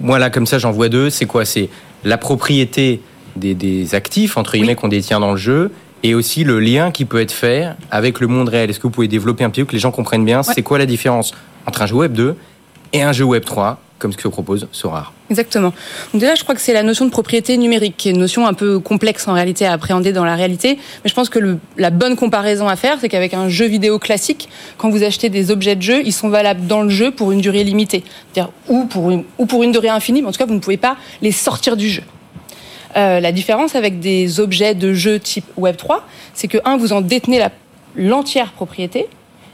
Moi, 0.02 0.20
là, 0.20 0.30
comme 0.30 0.46
ça, 0.46 0.60
j'en 0.60 0.72
vois 0.72 0.90
deux. 0.90 1.10
C'est 1.10 1.26
quoi? 1.26 1.46
C'est 1.46 1.70
la 2.04 2.18
propriété 2.18 3.02
des, 3.36 3.56
des 3.56 3.96
actifs, 3.96 4.38
entre 4.38 4.54
guillemets, 4.54 4.76
qu'on 4.76 4.88
détient 4.88 5.20
dans 5.20 5.32
le 5.32 5.38
jeu, 5.38 5.72
et 6.04 6.14
aussi 6.14 6.44
le 6.44 6.60
lien 6.60 6.92
qui 6.92 7.06
peut 7.06 7.22
être 7.22 7.32
fait 7.32 7.70
avec 7.90 8.20
le 8.20 8.28
monde 8.28 8.50
réel. 8.50 8.70
Est-ce 8.70 8.80
que 8.80 8.84
vous 8.84 8.92
pouvez 8.92 9.08
développer 9.08 9.44
un 9.44 9.50
petit 9.50 9.62
peu 9.62 9.68
que 9.68 9.74
les 9.74 9.80
gens 9.80 9.92
comprennent 9.92 10.26
bien? 10.26 10.44
C'est 10.44 10.62
quoi 10.62 10.78
la 10.78 10.86
différence 10.86 11.34
entre 11.66 11.82
un 11.82 11.86
jeu 11.86 11.96
Web 11.96 12.14
2 12.14 12.36
et 12.94 13.02
un 13.02 13.14
jeu 13.14 13.24
Web 13.24 13.46
3 13.46 13.80
comme 14.00 14.12
ce 14.12 14.18
que 14.18 14.28
propose 14.28 14.68
Sorar. 14.72 15.14
Exactement. 15.30 15.74
Donc 16.12 16.20
déjà, 16.20 16.36
je 16.36 16.44
crois 16.44 16.56
que 16.56 16.62
c'est 16.62 16.74
la 16.74 16.84
notion 16.84 17.06
de 17.06 17.10
propriété 17.10 17.58
numérique, 17.58 17.96
qui 17.98 18.10
est 18.10 18.12
une 18.12 18.20
notion 18.20 18.46
un 18.46 18.54
peu 18.54 18.80
complexe 18.80 19.28
en 19.28 19.34
réalité 19.34 19.66
à 19.66 19.72
appréhender 19.72 20.12
dans 20.12 20.26
la 20.26 20.36
réalité. 20.36 20.78
Mais 21.04 21.10
je 21.10 21.14
pense 21.14 21.30
que 21.30 21.58
la 21.78 21.90
bonne 21.90 22.16
comparaison 22.16 22.68
à 22.68 22.76
faire, 22.76 22.98
c'est 23.00 23.10
qu'avec 23.10 23.34
un 23.34 23.48
jeu 23.48 23.66
vidéo 23.66 24.00
classique, 24.00 24.50
quand 24.78 24.90
vous 24.90 25.04
achetez 25.04 25.30
des 25.30 25.52
objets 25.52 25.76
de 25.76 25.82
jeu, 25.82 26.02
ils 26.06 26.14
sont 26.14 26.30
valables 26.30 26.68
dans 26.68 26.82
le 26.82 26.90
jeu 26.90 27.12
pour 27.12 27.32
une 27.32 27.40
durée 27.40 27.64
limitée, 27.64 28.04
c'est-à-dire 28.34 28.52
ou 28.68 28.86
pour 28.86 29.10
une 29.10 29.24
ou 29.38 29.46
pour 29.46 29.64
une 29.64 29.72
durée 29.72 29.90
infinie, 29.90 30.22
mais 30.22 30.28
en 30.28 30.32
tout 30.32 30.40
cas, 30.40 30.46
vous 30.46 30.54
ne 30.54 30.60
pouvez 30.60 30.78
pas 30.78 30.98
les 31.22 31.32
sortir 31.32 31.78
du 31.78 31.90
jeu. 31.90 32.04
Euh, 32.96 33.20
la 33.20 33.32
différence 33.32 33.76
avec 33.76 34.00
des 34.00 34.40
objets 34.40 34.76
de 34.76 34.94
jeu 34.94 35.20
type 35.20 35.46
Web 35.58 35.78
3, 35.78 36.06
c'est 36.34 36.48
que 36.48 36.58
un, 36.66 36.78
vous 36.78 36.94
en 36.94 37.02
détenez 37.02 37.44
l'entière 37.96 38.52
propriété. 38.52 39.08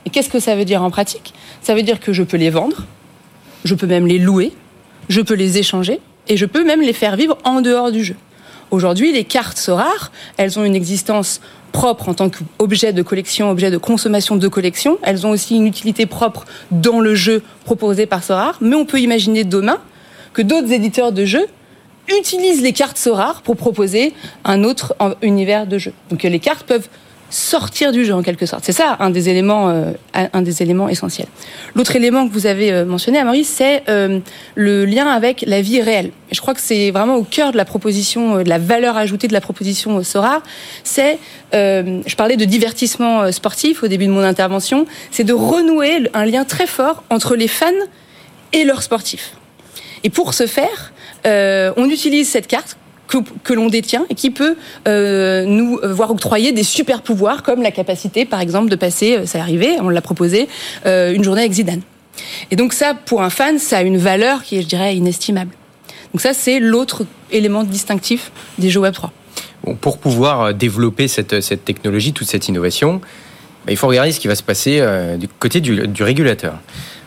Et 0.05 0.09
qu'est-ce 0.09 0.29
que 0.29 0.39
ça 0.39 0.55
veut 0.55 0.65
dire 0.65 0.83
en 0.83 0.89
pratique? 0.89 1.33
Ça 1.61 1.75
veut 1.75 1.83
dire 1.83 1.99
que 1.99 2.13
je 2.13 2.23
peux 2.23 2.37
les 2.37 2.49
vendre 2.49 2.83
je 3.63 3.75
peux 3.75 3.87
même 3.87 4.07
les 4.07 4.19
louer, 4.19 4.53
je 5.09 5.21
peux 5.21 5.33
les 5.33 5.57
échanger 5.57 5.99
et 6.27 6.37
je 6.37 6.45
peux 6.45 6.63
même 6.63 6.81
les 6.81 6.93
faire 6.93 7.15
vivre 7.15 7.37
en 7.43 7.61
dehors 7.61 7.91
du 7.91 8.03
jeu. 8.03 8.15
Aujourd'hui, 8.71 9.11
les 9.11 9.23
cartes 9.23 9.57
sont 9.57 9.75
rares, 9.75 10.11
elles 10.37 10.59
ont 10.59 10.63
une 10.63 10.75
existence 10.75 11.41
propre 11.71 12.09
en 12.09 12.13
tant 12.13 12.29
qu'objet 12.29 12.93
de 12.93 13.01
collection, 13.01 13.49
objet 13.49 13.71
de 13.71 13.77
consommation 13.77 14.35
de 14.35 14.47
collection. 14.47 14.99
Elles 15.01 15.25
ont 15.25 15.31
aussi 15.31 15.55
une 15.55 15.65
utilité 15.65 16.05
propre 16.05 16.45
dans 16.71 16.99
le 16.99 17.15
jeu 17.15 17.41
proposé 17.65 18.05
par 18.05 18.23
Sorar. 18.23 18.57
Mais 18.61 18.75
on 18.75 18.85
peut 18.85 18.99
imaginer 18.99 19.43
demain 19.43 19.79
que 20.33 20.41
d'autres 20.41 20.71
éditeurs 20.71 21.11
de 21.11 21.25
jeux 21.25 21.47
utilisent 22.19 22.61
les 22.61 22.73
cartes 22.73 22.97
Sorar 22.97 23.41
pour 23.41 23.55
proposer 23.55 24.13
un 24.43 24.63
autre 24.63 24.95
univers 25.21 25.67
de 25.67 25.77
jeu. 25.77 25.93
Donc 26.09 26.23
les 26.23 26.39
cartes 26.39 26.65
peuvent 26.65 26.89
sortir 27.29 27.91
du 27.91 28.05
jeu 28.05 28.13
en 28.13 28.23
quelque 28.23 28.45
sorte. 28.45 28.63
C'est 28.65 28.73
ça 28.73 28.97
un 28.99 29.09
des 29.09 29.29
éléments, 29.29 29.69
euh, 29.69 29.91
un 30.13 30.41
des 30.41 30.61
éléments 30.61 30.89
essentiels. 30.89 31.27
L'autre 31.75 31.95
élément 31.95 32.27
que 32.27 32.33
vous 32.33 32.47
avez 32.47 32.71
euh, 32.71 32.85
mentionné, 32.85 33.19
Amaury, 33.19 33.43
c'est 33.43 33.83
euh, 33.87 34.19
le 34.55 34.85
lien 34.85 35.07
avec 35.07 35.43
la 35.45 35.61
vie 35.61 35.81
réelle. 35.81 36.11
Je 36.31 36.41
crois 36.41 36.53
que 36.53 36.61
c'est 36.61 36.91
vraiment 36.91 37.15
au 37.15 37.23
cœur 37.23 37.51
de 37.51 37.57
la 37.57 37.65
proposition, 37.65 38.37
de 38.37 38.49
la 38.49 38.57
valeur 38.57 38.97
ajoutée 38.97 39.27
de 39.27 39.33
la 39.33 39.41
proposition 39.41 40.03
Sora. 40.03 40.41
C'est, 40.83 41.17
je 41.51 42.15
parlais 42.15 42.37
de 42.37 42.45
divertissement 42.45 43.31
sportif 43.31 43.81
au 43.81 43.87
début 43.87 44.05
de 44.05 44.11
mon 44.11 44.21
intervention, 44.21 44.85
c'est 45.09 45.23
de 45.23 45.33
renouer 45.33 46.07
un 46.13 46.25
lien 46.25 46.45
très 46.45 46.67
fort 46.67 47.03
entre 47.09 47.35
les 47.35 47.47
fans 47.47 47.65
et 48.53 48.63
leurs 48.63 48.83
sportifs. 48.83 49.33
Et 50.03 50.11
pour 50.11 50.35
ce 50.35 50.45
faire, 50.45 50.93
on 51.25 51.89
utilise 51.89 52.29
cette 52.29 52.45
carte 52.45 52.77
que, 53.43 53.53
l'on 53.53 53.67
détient 53.67 54.05
et 54.09 54.15
qui 54.15 54.29
peut 54.29 54.55
euh, 54.87 55.45
nous 55.45 55.79
euh, 55.83 55.93
voir 55.93 56.11
octroyer 56.11 56.51
des 56.51 56.63
super 56.63 57.01
pouvoirs 57.01 57.43
comme 57.43 57.61
la 57.61 57.71
capacité, 57.71 58.25
par 58.25 58.39
exemple, 58.39 58.69
de 58.69 58.75
passer, 58.75 59.25
ça 59.25 59.39
euh, 59.39 59.41
arrivé, 59.41 59.77
on 59.81 59.89
l'a 59.89 60.01
proposé, 60.01 60.47
une 60.85 61.23
journée 61.23 61.41
avec 61.41 61.53
Zidane. 61.53 61.81
Et 62.51 62.55
donc 62.55 62.73
ça, 62.73 62.93
pour 62.93 63.21
un 63.21 63.29
fan, 63.29 63.59
ça 63.59 63.77
a 63.77 63.81
une 63.81 63.97
valeur 63.97 64.43
qui 64.43 64.57
est, 64.57 64.61
je 64.61 64.67
dirais, 64.67 64.95
inestimable. 64.95 65.51
Donc 66.13 66.21
ça, 66.21 66.33
c'est 66.33 66.59
l'autre 66.59 67.03
élément 67.31 67.63
distinctif 67.63 68.31
des 68.57 68.69
jeux 68.69 68.81
Web 68.81 68.93
3. 68.93 69.11
Bon, 69.63 69.75
pour 69.75 69.97
pouvoir 69.97 70.53
développer 70.53 71.07
cette, 71.07 71.65
technologie, 71.65 72.13
toute 72.13 72.27
cette 72.27 72.47
innovation, 72.47 73.01
bah, 73.65 73.71
il 73.71 73.77
faut 73.77 73.87
regarder 73.87 74.11
ce 74.11 74.19
qui 74.19 74.27
va 74.27 74.35
se 74.35 74.43
passer 74.43 74.83
du 75.17 75.27
côté 75.27 75.61
du, 75.61 75.87
du 75.87 76.03
régulateur. 76.03 76.59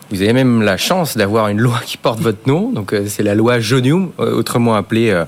Vous 0.09 0.21
avez 0.21 0.33
même 0.33 0.61
la 0.61 0.77
chance 0.77 1.17
d'avoir 1.17 1.47
une 1.47 1.59
loi 1.59 1.79
qui 1.85 1.97
porte 1.97 2.19
votre 2.19 2.47
nom. 2.47 2.71
Donc 2.71 2.95
c'est 3.07 3.23
la 3.23 3.35
loi 3.35 3.59
Jonium, 3.59 4.11
autrement 4.17 4.75
appelée 4.75 5.23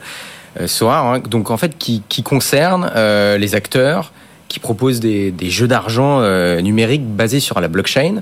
SOAR. 0.65 1.05
Hein. 1.05 1.19
donc 1.19 1.51
en 1.51 1.57
fait 1.57 1.77
qui, 1.77 2.01
concerne 2.23 2.91
les 3.37 3.55
acteurs 3.55 4.11
qui 4.47 4.59
propose 4.59 4.99
des, 4.99 5.33
jeux 5.49 5.67
d'argent 5.67 6.19
euh, 6.21 6.61
numériques 6.61 7.05
basés 7.05 7.39
sur 7.39 7.59
la 7.59 7.67
blockchain. 7.67 8.21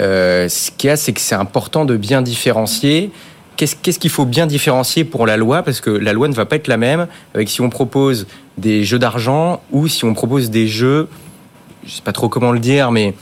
Euh, 0.00 0.48
ce 0.48 0.70
qu'il 0.70 0.88
y 0.88 0.90
a, 0.90 0.96
c'est 0.96 1.12
que 1.12 1.20
c'est 1.20 1.34
important 1.34 1.84
de 1.84 1.96
bien 1.96 2.22
différencier. 2.22 3.10
Qu'est-ce 3.56 3.98
qu'il 3.98 4.10
faut 4.10 4.24
bien 4.24 4.46
différencier 4.46 5.04
pour 5.04 5.26
la 5.26 5.36
loi? 5.36 5.62
Parce 5.62 5.80
que 5.80 5.90
la 5.90 6.12
loi 6.12 6.28
ne 6.28 6.34
va 6.34 6.44
pas 6.44 6.56
être 6.56 6.68
la 6.68 6.76
même 6.76 7.06
avec 7.34 7.48
si 7.48 7.60
on 7.60 7.70
propose 7.70 8.26
des 8.58 8.82
jeux 8.82 8.98
d'argent 8.98 9.60
ou 9.70 9.86
si 9.86 10.04
on 10.04 10.14
propose 10.14 10.50
des 10.50 10.66
jeux, 10.66 11.08
je 11.84 11.90
ne 11.90 11.94
sais 11.96 12.02
pas 12.02 12.12
trop 12.12 12.28
comment 12.28 12.50
le 12.50 12.58
dire, 12.58 12.90
mais 12.90 13.14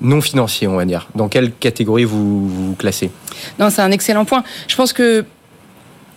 non 0.00 0.20
financiers, 0.20 0.68
on 0.68 0.76
va 0.76 0.84
dire. 0.84 1.08
Dans 1.14 1.28
quelle 1.28 1.52
catégorie 1.52 2.04
vous 2.04 2.48
vous 2.48 2.74
classez? 2.74 3.10
Non, 3.58 3.70
c'est 3.70 3.80
un 3.80 3.90
excellent 3.90 4.24
point. 4.24 4.44
Je 4.66 4.76
pense 4.76 4.92
que 4.92 5.24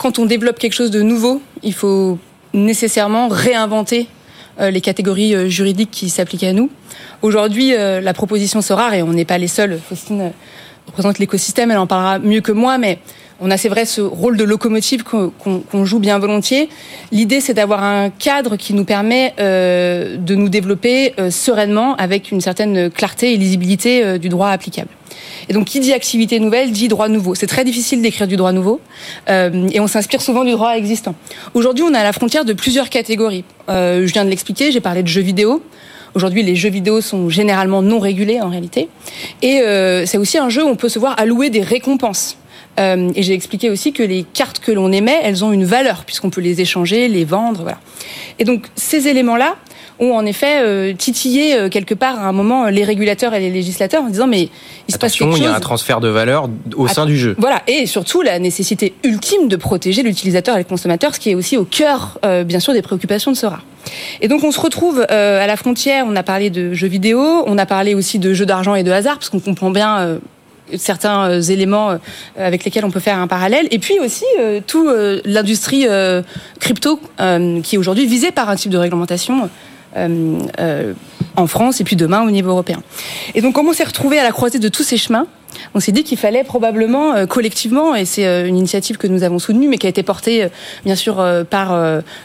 quand 0.02 0.18
on 0.18 0.26
développe 0.26 0.58
quelque 0.58 0.74
chose 0.74 0.90
de 0.90 1.04
nouveau, 1.04 1.44
il 1.62 1.76
faut 1.76 2.18
nécessairement 2.54 3.28
réinventer 3.28 4.08
euh, 4.60 4.72
les 4.72 4.82
catégories 4.82 5.36
euh, 5.36 5.48
juridiques 5.48 5.92
qui 5.92 6.10
s'appliquent 6.10 6.44
à 6.44 6.54
nous. 6.54 6.72
Aujourd'hui, 7.22 7.76
euh, 7.76 8.02
la 8.02 8.16
proposition 8.16 8.62
rare 8.72 8.96
et 8.96 9.04
on 9.04 9.14
n'est 9.14 9.26
pas 9.26 9.38
les 9.38 9.48
seuls. 9.48 9.80
Faustine 9.88 10.32
représente 10.88 11.20
l'écosystème, 11.20 11.70
elle 11.70 11.78
en 11.78 11.86
parlera 11.86 12.18
mieux 12.18 12.42
que 12.42 12.52
moi, 12.52 12.80
mais 12.80 12.98
on 13.40 13.52
a 13.52 13.58
c'est 13.58 13.70
vrai 13.70 13.86
ce 13.86 14.02
rôle 14.02 14.38
de 14.38 14.44
locomotive 14.44 15.04
qu'on 15.04 15.86
joue 15.86 16.00
bien 16.00 16.18
volontiers. 16.18 16.70
L'idée 17.12 17.40
c'est 17.40 17.54
d'avoir 17.54 17.84
un 17.84 18.10
cadre 18.10 18.56
qui 18.56 18.74
nous 18.74 18.86
permet 18.86 19.34
de 19.38 20.36
nous 20.36 20.50
développer 20.50 21.16
sereinement 21.32 21.96
avec 21.96 22.32
une 22.32 22.42
certaine 22.42 22.92
clarté 22.92 23.34
et 23.34 23.38
lisibilité 23.38 24.20
du 24.20 24.30
droit 24.30 24.50
applicable. 24.50 24.90
Et 25.50 25.54
donc, 25.54 25.66
qui 25.66 25.80
dit 25.80 25.94
activité 25.94 26.40
nouvelle 26.40 26.72
dit 26.72 26.88
droit 26.88 27.08
nouveau. 27.08 27.36
C'est 27.36 27.48
très 27.48 27.64
difficile 27.64 28.02
d'écrire 28.02 28.28
du 28.28 28.36
droit 28.36 28.52
nouveau, 28.52 28.80
euh, 29.30 29.68
et 29.72 29.80
on 29.80 29.88
s'inspire 29.88 30.22
souvent 30.22 30.44
du 30.44 30.52
droit 30.52 30.76
existant. 30.76 31.16
Aujourd'hui, 31.54 31.84
on 31.84 31.94
est 31.94 31.98
à 31.98 32.04
la 32.04 32.14
frontière 32.14 32.46
de 32.46 32.54
plusieurs 32.54 32.90
catégories. 32.90 33.44
Euh, 33.70 34.06
je 34.08 34.14
viens 34.14 34.26
de 34.26 34.30
l'expliquer, 34.30 34.72
j'ai 34.72 34.82
parlé 34.82 35.04
de 35.04 35.08
jeux 35.08 35.22
vidéo. 35.22 35.62
Aujourd'hui, 36.14 36.44
les 36.44 36.56
jeux 36.56 36.70
vidéo 36.70 37.00
sont 37.00 37.30
généralement 37.30 37.82
non 37.82 38.00
régulés 38.00 38.42
en 38.42 38.50
réalité. 38.50 38.90
Et 39.42 39.62
euh, 39.62 40.06
c'est 40.06 40.18
aussi 40.18 40.38
un 40.38 40.50
jeu 40.50 40.64
où 40.64 40.68
on 40.68 40.76
peut 40.76 40.90
se 40.90 41.00
voir 41.00 41.18
allouer 41.20 41.50
des 41.50 41.62
récompenses. 41.62 42.38
Et 42.78 43.22
j'ai 43.22 43.34
expliqué 43.34 43.70
aussi 43.70 43.94
que 43.94 44.02
les 44.02 44.24
cartes 44.24 44.58
que 44.58 44.72
l'on 44.72 44.92
émet, 44.92 45.20
elles 45.22 45.46
ont 45.46 45.52
une 45.52 45.66
valeur 45.66 46.04
puisqu'on 46.04 46.32
peut 46.32 46.42
les 46.42 46.62
échanger, 46.62 47.10
les 47.10 47.26
vendre, 47.26 47.62
voilà. 47.62 47.78
Et 48.40 48.44
donc 48.44 48.66
ces 48.76 49.08
éléments-là, 49.08 49.56
ont 50.00 50.14
en 50.14 50.26
effet 50.26 50.62
euh, 50.62 50.94
titillé 50.94 51.56
euh, 51.56 51.70
quelque 51.70 51.94
part 51.94 52.20
à 52.20 52.28
un 52.28 52.32
moment 52.32 52.68
les 52.68 52.84
régulateurs 52.84 53.34
et 53.34 53.40
les 53.40 53.50
législateurs 53.50 54.04
en 54.04 54.10
disant 54.10 54.28
mais 54.28 54.50
il 54.88 54.94
se 54.94 54.98
passe 54.98 55.14
quelque 55.14 55.30
chose. 55.30 55.40
Il 55.40 55.44
y 55.44 55.48
a 55.48 55.56
un 55.56 55.60
transfert 55.60 56.00
de 56.00 56.08
valeur 56.08 56.50
au 56.76 56.88
sein 56.88 57.06
du 57.06 57.18
jeu. 57.18 57.36
Voilà 57.38 57.62
et 57.68 57.86
surtout 57.86 58.22
la 58.22 58.40
nécessité 58.40 58.94
ultime 59.04 59.48
de 59.48 59.56
protéger 59.56 60.04
l'utilisateur 60.04 60.56
et 60.56 60.60
le 60.60 60.66
consommateur, 60.66 61.14
ce 61.16 61.20
qui 61.20 61.30
est 61.30 61.36
aussi 61.36 61.58
au 61.58 61.66
cœur 61.66 62.20
euh, 62.26 62.44
bien 62.44 62.60
sûr 62.60 62.74
des 62.74 62.82
préoccupations 62.82 63.32
de 63.32 63.38
Sora. 63.38 63.60
Et 64.22 64.28
donc 64.28 64.44
on 64.44 64.52
se 64.52 64.60
retrouve 64.60 65.02
à 65.10 65.48
la 65.48 65.56
frontière. 65.58 66.06
On 66.08 66.16
a 66.16 66.24
parlé 66.24 66.50
de 66.50 66.74
jeux 66.74 66.88
vidéo, 66.88 67.44
on 67.46 67.58
a 67.58 67.66
parlé 67.66 67.96
aussi 67.96 68.20
de 68.20 68.34
jeux 68.34 68.46
d'argent 68.46 68.76
et 68.76 68.84
de 68.84 68.92
hasard 68.92 69.16
parce 69.16 69.30
qu'on 69.30 69.40
comprend 69.40 69.72
bien 69.72 70.20
certains 70.78 71.42
éléments 71.42 71.98
avec 72.38 72.64
lesquels 72.64 72.86
on 72.86 72.92
peut 72.92 73.00
faire 73.00 73.18
un 73.18 73.28
parallèle, 73.28 73.68
et 73.72 73.80
puis 73.80 74.00
aussi 74.00 74.26
tout 74.68 74.88
l'industrie 75.26 75.88
crypto 76.60 77.00
qui 77.64 77.76
est 77.76 77.78
aujourd'hui 77.80 78.06
visée 78.06 78.32
par 78.32 78.50
un 78.50 78.56
type 78.56 78.72
de 78.72 78.78
réglementation 78.78 79.42
euh, 79.44 79.48
euh, 79.48 79.48
en 79.96 81.48
France 81.48 81.82
et 81.82 81.84
puis 81.84 81.96
demain 81.96 82.26
au 82.26 82.32
niveau 82.32 82.52
européen. 82.52 82.82
Et 83.36 83.42
donc, 83.42 83.56
comme 83.56 83.68
on 83.68 83.74
s'est 83.74 83.84
retrouvé 83.84 84.20
à 84.20 84.24
la 84.24 84.32
croisée 84.32 84.60
de 84.60 84.68
tous 84.68 84.84
ces 84.84 84.98
chemins, 84.98 85.28
on 85.74 85.80
s'est 85.80 85.92
dit 85.92 86.04
qu'il 86.04 86.18
fallait 86.18 86.44
probablement 86.44 87.14
euh, 87.14 87.26
collectivement, 87.26 87.94
et 87.94 88.06
c'est 88.06 88.48
une 88.48 88.58
initiative 88.58 88.98
que 88.98 89.08
nous 89.08 89.24
avons 89.24 89.40
soutenue, 89.40 89.68
mais 89.68 89.78
qui 89.78 89.86
a 89.86 89.90
été 89.90 90.04
portée 90.04 90.48
bien 90.86 90.96
sûr 90.96 91.24
par 91.50 91.76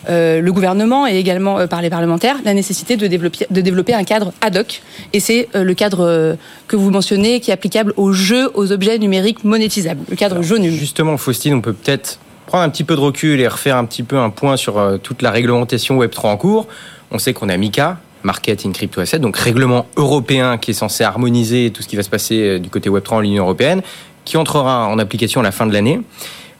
le 0.08 0.50
gouvernement 0.50 1.06
et 1.06 1.16
également 1.16 1.66
par 1.66 1.82
les 1.82 1.90
parlementaires, 1.90 2.37
la 2.44 2.54
nécessité 2.54 2.96
de 2.96 3.06
développer, 3.06 3.46
de 3.50 3.61
développer 3.61 3.94
un 3.94 4.04
cadre 4.04 4.32
ad 4.40 4.56
hoc. 4.56 4.82
Et 5.12 5.20
c'est 5.20 5.49
le 5.54 5.75
cadre 5.75 6.37
que 6.68 6.76
vous 6.76 6.90
mentionnez, 6.90 7.40
qui 7.40 7.50
est 7.50 7.54
applicable 7.54 7.92
aux 7.96 8.12
jeux, 8.12 8.50
aux 8.54 8.73
objets 8.73 8.99
numériques 8.99 9.44
monétisables, 9.44 10.00
le 10.08 10.16
cadre 10.16 10.42
jaune. 10.42 10.64
Justement, 10.68 11.16
Faustine, 11.16 11.54
on 11.54 11.61
peut 11.61 11.73
peut-être 11.73 12.18
prendre 12.46 12.64
un 12.64 12.68
petit 12.68 12.85
peu 12.85 12.94
de 12.94 13.00
recul 13.00 13.40
et 13.40 13.49
refaire 13.49 13.76
un 13.76 13.85
petit 13.85 14.02
peu 14.02 14.18
un 14.18 14.30
point 14.30 14.56
sur 14.56 14.99
toute 15.02 15.23
la 15.23 15.30
réglementation 15.30 16.00
Web3 16.00 16.26
en 16.26 16.37
cours. 16.37 16.68
On 17.10 17.18
sait 17.18 17.32
qu'on 17.32 17.48
a 17.48 17.56
MICA, 17.56 17.98
Market 18.22 18.66
in 18.66 18.72
Crypto 18.72 19.00
Asset, 19.00 19.20
donc 19.20 19.36
règlement 19.36 19.86
européen 19.96 20.58
qui 20.58 20.72
est 20.72 20.75
censé 20.75 21.04
harmoniser 21.04 21.70
tout 21.70 21.82
ce 21.82 21.88
qui 21.88 21.96
va 21.96 22.02
se 22.02 22.10
passer 22.10 22.40
euh, 22.40 22.58
du 22.58 22.68
côté 22.68 22.90
Web3 22.90 23.14
en 23.14 23.20
l'Union 23.20 23.44
européenne, 23.44 23.82
qui 24.25 24.36
entrera 24.36 24.88
en 24.88 24.98
application 24.98 25.40
à 25.40 25.44
la 25.44 25.52
fin 25.52 25.66
de 25.66 25.72
l'année. 25.72 26.00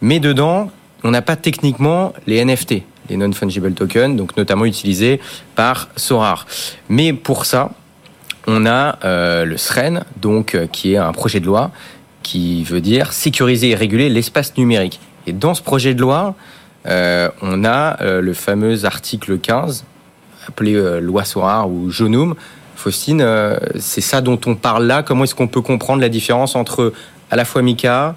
Mais 0.01 0.21
dedans, 0.21 0.71
on 1.03 1.11
n'a 1.11 1.23
pas 1.23 1.37
techniquement 1.37 2.13
les 2.27 2.45
NFT, 2.45 2.83
les 3.11 3.17
non-fungible 3.17 3.73
tokens, 3.73 4.17
donc 4.17 4.37
notamment 4.37 4.65
utilisés 4.65 5.21
par 5.57 5.89
Sorar. 5.97 6.47
Mais 6.89 7.13
pour 7.13 7.45
ça, 7.45 7.73
on 8.47 8.65
a 8.67 8.99
euh, 9.05 9.45
le 9.45 9.57
SREN, 9.57 10.05
donc 10.21 10.55
euh, 10.55 10.69
qui 10.69 10.95
est 10.95 10.99
un 10.99 11.13
projet 11.13 11.41
de 11.41 11.47
loi 11.47 11.73
qui 12.23 12.63
veut 12.63 12.81
dire 12.81 13.13
sécuriser 13.13 13.71
et 13.71 13.75
réguler 13.75 14.09
l'espace 14.09 14.57
numérique. 14.57 15.01
Et 15.27 15.33
dans 15.33 15.55
ce 15.55 15.63
projet 15.63 15.95
de 15.95 16.01
loi, 16.01 16.35
on 16.85 17.65
a 17.65 17.97
le 18.01 18.33
fameux 18.33 18.85
article 18.85 19.39
15 19.39 19.85
appelé 20.49 20.75
euh, 20.75 21.01
loi 21.01 21.25
Sorar 21.25 21.71
ou 21.71 21.91
Jonum. 21.91 22.35
Faustine, 22.77 23.21
euh, 23.23 23.57
c'est 23.79 24.01
ça 24.01 24.21
dont 24.21 24.39
on 24.47 24.55
parle 24.55 24.87
là. 24.87 25.03
Comment 25.03 25.25
est-ce 25.25 25.35
qu'on 25.35 25.49
peut 25.49 25.63
comprendre 25.63 26.01
la 26.01 26.09
différence 26.09 26.57
entre 26.57 26.93
à 27.31 27.37
la 27.37 27.45
fois 27.45 27.63
Mika, 27.63 28.15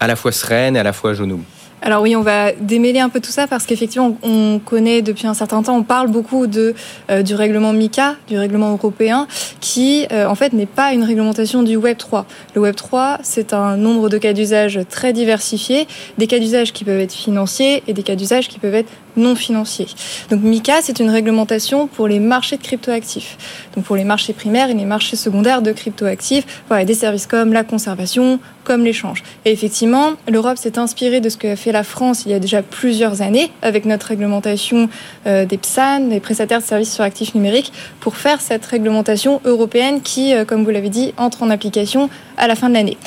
à 0.00 0.06
la 0.06 0.16
fois 0.16 0.32
Sren 0.32 0.76
et 0.76 0.78
à 0.78 0.82
la 0.82 0.92
fois 0.92 1.14
Jonum 1.14 1.42
alors 1.80 2.02
oui, 2.02 2.16
on 2.16 2.22
va 2.22 2.50
démêler 2.50 2.98
un 2.98 3.08
peu 3.08 3.20
tout 3.20 3.30
ça 3.30 3.46
parce 3.46 3.64
qu'effectivement, 3.64 4.18
on 4.24 4.58
connaît 4.58 5.00
depuis 5.00 5.28
un 5.28 5.32
certain 5.32 5.62
temps, 5.62 5.76
on 5.76 5.84
parle 5.84 6.08
beaucoup 6.08 6.44
euh, 6.44 7.22
du 7.22 7.36
règlement 7.36 7.72
MICA, 7.72 8.16
du 8.26 8.36
règlement 8.36 8.72
européen, 8.72 9.28
qui 9.60 10.08
en 10.10 10.34
fait 10.34 10.52
n'est 10.52 10.66
pas 10.66 10.92
une 10.92 11.04
réglementation 11.04 11.62
du 11.62 11.76
Web 11.76 11.96
3. 11.96 12.26
Le 12.56 12.62
Web 12.62 12.74
3, 12.74 13.18
c'est 13.22 13.52
un 13.52 13.76
nombre 13.76 14.08
de 14.08 14.18
cas 14.18 14.32
d'usage 14.32 14.80
très 14.90 15.12
diversifiés, 15.12 15.86
des 16.18 16.26
cas 16.26 16.40
d'usage 16.40 16.72
qui 16.72 16.82
peuvent 16.82 16.98
être 16.98 17.14
financiers 17.14 17.84
et 17.86 17.92
des 17.92 18.02
cas 18.02 18.16
d'usage 18.16 18.48
qui 18.48 18.58
peuvent 18.58 18.74
être 18.74 18.90
non 19.18 19.34
financiers. 19.34 19.88
Donc 20.30 20.42
MICA, 20.42 20.80
c'est 20.82 21.00
une 21.00 21.10
réglementation 21.10 21.86
pour 21.86 22.08
les 22.08 22.20
marchés 22.20 22.56
de 22.56 22.62
cryptoactifs. 22.62 23.36
Donc 23.74 23.84
pour 23.84 23.96
les 23.96 24.04
marchés 24.04 24.32
primaires 24.32 24.70
et 24.70 24.74
les 24.74 24.84
marchés 24.84 25.16
secondaires 25.16 25.62
de 25.62 25.72
cryptoactifs, 25.72 26.62
voilà, 26.68 26.84
des 26.84 26.94
services 26.94 27.26
comme 27.26 27.52
la 27.52 27.64
conservation, 27.64 28.40
comme 28.68 28.84
l'échange. 28.84 29.22
Et 29.46 29.50
effectivement, 29.50 30.12
l'Europe 30.28 30.58
s'est 30.58 30.78
inspirée 30.78 31.20
de 31.20 31.30
ce 31.30 31.38
que 31.38 31.56
fait 31.56 31.72
la 31.72 31.84
France 31.84 32.24
il 32.26 32.32
y 32.32 32.34
a 32.34 32.38
déjà 32.38 32.62
plusieurs 32.62 33.22
années 33.22 33.50
avec 33.62 33.86
notre 33.86 34.08
réglementation 34.08 34.90
euh, 35.26 35.46
des 35.46 35.56
PSAN, 35.56 36.00
des 36.00 36.20
prestataires 36.20 36.60
de 36.60 36.64
services 36.64 36.94
sur 36.94 37.02
actifs 37.02 37.34
numériques, 37.34 37.72
pour 38.00 38.16
faire 38.16 38.42
cette 38.42 38.66
réglementation 38.66 39.40
européenne 39.46 40.02
qui, 40.02 40.34
euh, 40.34 40.44
comme 40.44 40.64
vous 40.64 40.70
l'avez 40.70 40.90
dit, 40.90 41.14
entre 41.16 41.42
en 41.42 41.50
application 41.50 42.10
à 42.36 42.46
la 42.46 42.54
fin 42.54 42.68
de 42.68 42.74
l'année. 42.74 42.98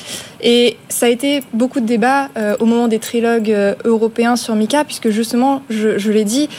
Et 0.41 0.77
ça 0.89 1.05
a 1.05 1.09
été 1.09 1.43
beaucoup 1.53 1.79
de 1.79 1.85
débats 1.85 2.29
euh, 2.37 2.55
au 2.59 2.65
moment 2.65 2.87
des 2.87 2.97
trilogues 2.97 3.55
européens 3.85 4.35
sur 4.35 4.55
MICA, 4.55 4.83
puisque 4.83 5.09
justement, 5.09 5.61
je, 5.69 6.00
je 6.01 6.11
l'ai 6.11 6.25
dit, 6.25 6.49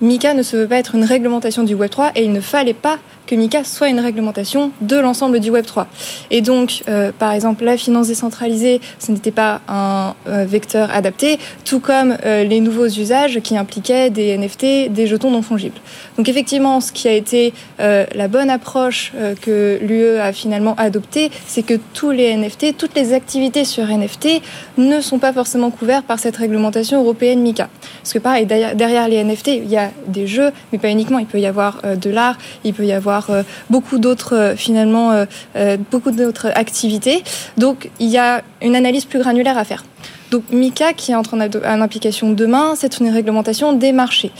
MICA 0.00 0.34
ne 0.34 0.42
se 0.42 0.56
veut 0.56 0.68
pas 0.68 0.76
être 0.76 0.94
une 0.94 1.04
réglementation 1.04 1.62
du 1.62 1.74
Web3 1.74 2.12
et 2.14 2.24
il 2.24 2.32
ne 2.32 2.40
fallait 2.40 2.72
pas 2.72 2.98
que 3.30 3.36
MICA 3.36 3.62
soit 3.62 3.88
une 3.88 4.00
réglementation 4.00 4.72
de 4.80 4.96
l'ensemble 4.96 5.38
du 5.38 5.52
Web3. 5.52 5.86
Et 6.32 6.40
donc, 6.40 6.82
euh, 6.88 7.12
par 7.16 7.30
exemple, 7.30 7.64
la 7.64 7.76
finance 7.76 8.08
décentralisée, 8.08 8.80
ce 8.98 9.12
n'était 9.12 9.30
pas 9.30 9.60
un 9.68 10.14
euh, 10.26 10.44
vecteur 10.44 10.90
adapté, 10.90 11.38
tout 11.64 11.78
comme 11.78 12.16
euh, 12.24 12.42
les 12.42 12.58
nouveaux 12.58 12.88
usages 12.88 13.38
qui 13.40 13.56
impliquaient 13.56 14.10
des 14.10 14.36
NFT, 14.36 14.90
des 14.90 15.06
jetons 15.06 15.30
non 15.30 15.42
fongibles. 15.42 15.78
Donc 16.16 16.28
effectivement, 16.28 16.80
ce 16.80 16.90
qui 16.90 17.06
a 17.06 17.12
été 17.12 17.52
la 17.78 18.28
bonne 18.28 18.50
approche 18.50 19.12
que 19.40 19.78
l'UE 19.80 20.18
a 20.18 20.32
finalement 20.32 20.74
adoptée, 20.76 21.30
c'est 21.46 21.62
que 21.62 21.74
tous 21.94 22.10
les 22.10 22.36
NFT, 22.36 22.76
toutes 22.76 22.94
les 22.94 23.12
activités 23.12 23.64
sur 23.64 23.86
NFT 23.86 24.42
ne 24.76 25.00
sont 25.00 25.18
pas 25.18 25.32
forcément 25.32 25.70
couvertes 25.70 26.04
par 26.04 26.18
cette 26.18 26.36
réglementation 26.36 27.00
européenne 27.00 27.40
MICA. 27.40 27.68
Parce 28.02 28.12
que 28.12 28.18
pareil, 28.18 28.46
derrière 28.46 29.08
les 29.08 29.22
NFT, 29.24 29.48
il 29.48 29.70
y 29.70 29.76
a 29.76 29.90
des 30.06 30.26
jeux, 30.26 30.50
mais 30.72 30.78
pas 30.78 30.90
uniquement. 30.90 31.18
Il 31.18 31.26
peut 31.26 31.40
y 31.40 31.46
avoir 31.46 31.80
de 31.82 32.10
l'art, 32.10 32.36
il 32.64 32.74
peut 32.74 32.84
y 32.84 32.92
avoir 32.92 33.19
euh, 33.28 33.42
beaucoup 33.68 33.98
d'autres 33.98 34.34
euh, 34.34 34.56
finalement 34.56 35.12
euh, 35.56 35.76
beaucoup 35.90 36.10
d'autres 36.10 36.48
activités. 36.54 37.22
Donc 37.58 37.90
il 38.00 38.08
y 38.08 38.16
a 38.16 38.42
une 38.62 38.76
analyse 38.76 39.04
plus 39.04 39.18
granulaire 39.18 39.58
à 39.58 39.64
faire. 39.64 39.84
Donc 40.30 40.44
MICA, 40.50 40.92
qui 40.92 41.14
entre 41.14 41.34
en, 41.34 41.80
application 41.80 42.30
demain, 42.30 42.74
c'est 42.76 42.98
une 42.98 43.08
réglementation 43.10 43.72
des 43.72 43.92
marchés. 43.92 44.30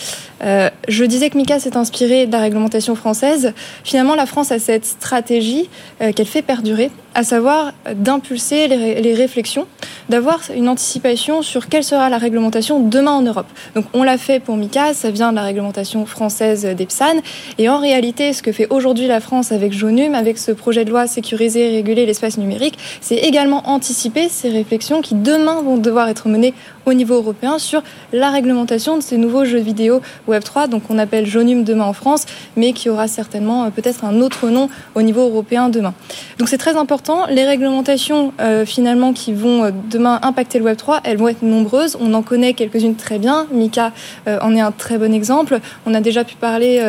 Euh, 0.43 0.71
je 0.89 1.05
disais 1.05 1.31
que 1.31 1.37
MICA 1.37 1.59
s'est 1.59 1.77
inspiré 1.77 2.27
de 2.27 2.33
la 2.33 2.41
réglementation 2.41 2.95
française. 2.95 3.53
Finalement, 3.85 4.15
la 4.15 4.27
France 4.27 4.53
a 4.53 4.59
cette 4.59 4.87
stratégie 4.87 5.69
qu'elle 5.99 6.27
fait 6.27 6.43
perdurer 6.43 6.91
à 7.15 7.25
savoir 7.25 7.73
d'impulser 7.95 8.69
les, 8.69 9.15
réflexions, 9.15 9.67
d'avoir 10.09 10.41
une 10.55 10.69
anticipation 10.69 11.43
sur 11.43 11.69
quelle 11.69 11.85
sera 11.85 12.09
la 12.09 12.19
réglementation 12.19 12.81
demain 12.81 13.13
en 13.13 13.23
Europe. 13.23 13.47
Donc 13.75 13.87
on 13.95 14.03
l'a 14.03 14.19
fait 14.19 14.41
pour 14.41 14.57
MICA, 14.57 14.95
ça 14.95 15.11
vient 15.11 15.31
de 15.31 15.37
la 15.37 15.43
réglementation 15.43 16.07
française 16.07 16.65
d'EPSAN, 16.65 17.21
et 17.59 17.69
en 17.69 17.79
réalité 17.79 18.33
ce 18.33 18.43
que 18.43 18.53
fait 18.53 18.69
aujourd'hui 18.71 19.07
la 19.07 19.21
France 19.21 19.53
avec 19.53 19.73
Jonum, 19.73 20.15
avec 20.15 20.39
ce 20.39 20.53
projet 20.53 20.85
de 20.85 20.91
loi 20.91 21.07
sécuriser 21.07 21.73
et 21.73 21.77
réguler 21.77 22.07
l'espace 22.07 22.39
numérique, 22.39 22.79
c'est 23.01 23.17
également 23.17 23.69
anticiper 23.69 24.29
ces 24.29 24.51
réflexions 24.51 25.01
qui 25.01 25.15
demain 25.15 25.63
vont 25.63 25.79
devoir 25.81 26.09
être 26.09 26.29
menées 26.29 26.55
au 26.87 26.93
niveau 26.93 27.15
européen 27.15 27.59
sur 27.59 27.83
la 28.13 28.31
réglementation 28.31 28.97
de 28.97 29.03
ces 29.03 29.17
nouveaux 29.17 29.45
jeux 29.45 29.59
vidéo 29.59 30.01
Web3, 30.29 30.69
donc 30.69 30.83
on 30.91 30.99
appelle 30.99 31.27
Jonum 31.27 31.65
demain 31.65 31.85
en 31.85 31.93
France, 31.93 32.27
mais 32.57 32.73
qui 32.73 32.89
aura 32.89 33.09
certainement 33.09 33.65
euh, 33.65 33.71
peut-être 33.71 34.05
un 34.05 34.21
autre 34.21 34.49
nom 34.49 34.69
au 34.95 35.03
niveau 35.03 35.23
européen 35.23 35.69
demain. 35.69 35.95
Donc 36.39 36.49
c'est 36.49 36.59
très 36.59 36.77
important. 36.77 37.27
Les 37.27 37.45
réglementations 37.45 38.33
euh, 38.41 38.65
finalement 38.65 39.13
qui 39.13 39.33
vont 39.33 39.65
euh, 39.65 39.71
demain 39.91 40.19
impacter 40.23 40.59
le 40.59 40.65
Web3, 40.65 41.01
elles 41.05 41.17
vont 41.17 41.29
être 41.29 41.43
nombreuses. 41.43 41.97
On 42.01 42.15
en 42.15 42.23
connaît 42.23 42.55
quelques-unes 42.55 42.97
très 42.97 43.19
bien. 43.19 43.47
Mika 43.53 43.93
en 44.27 44.55
est 44.55 44.61
un 44.61 44.73
très 44.73 44.99
bon 44.99 45.13
exemple. 45.13 45.61
On 45.87 45.95
a 45.95 46.01
déjà 46.01 46.25
pu 46.25 46.35
parler 46.35 46.83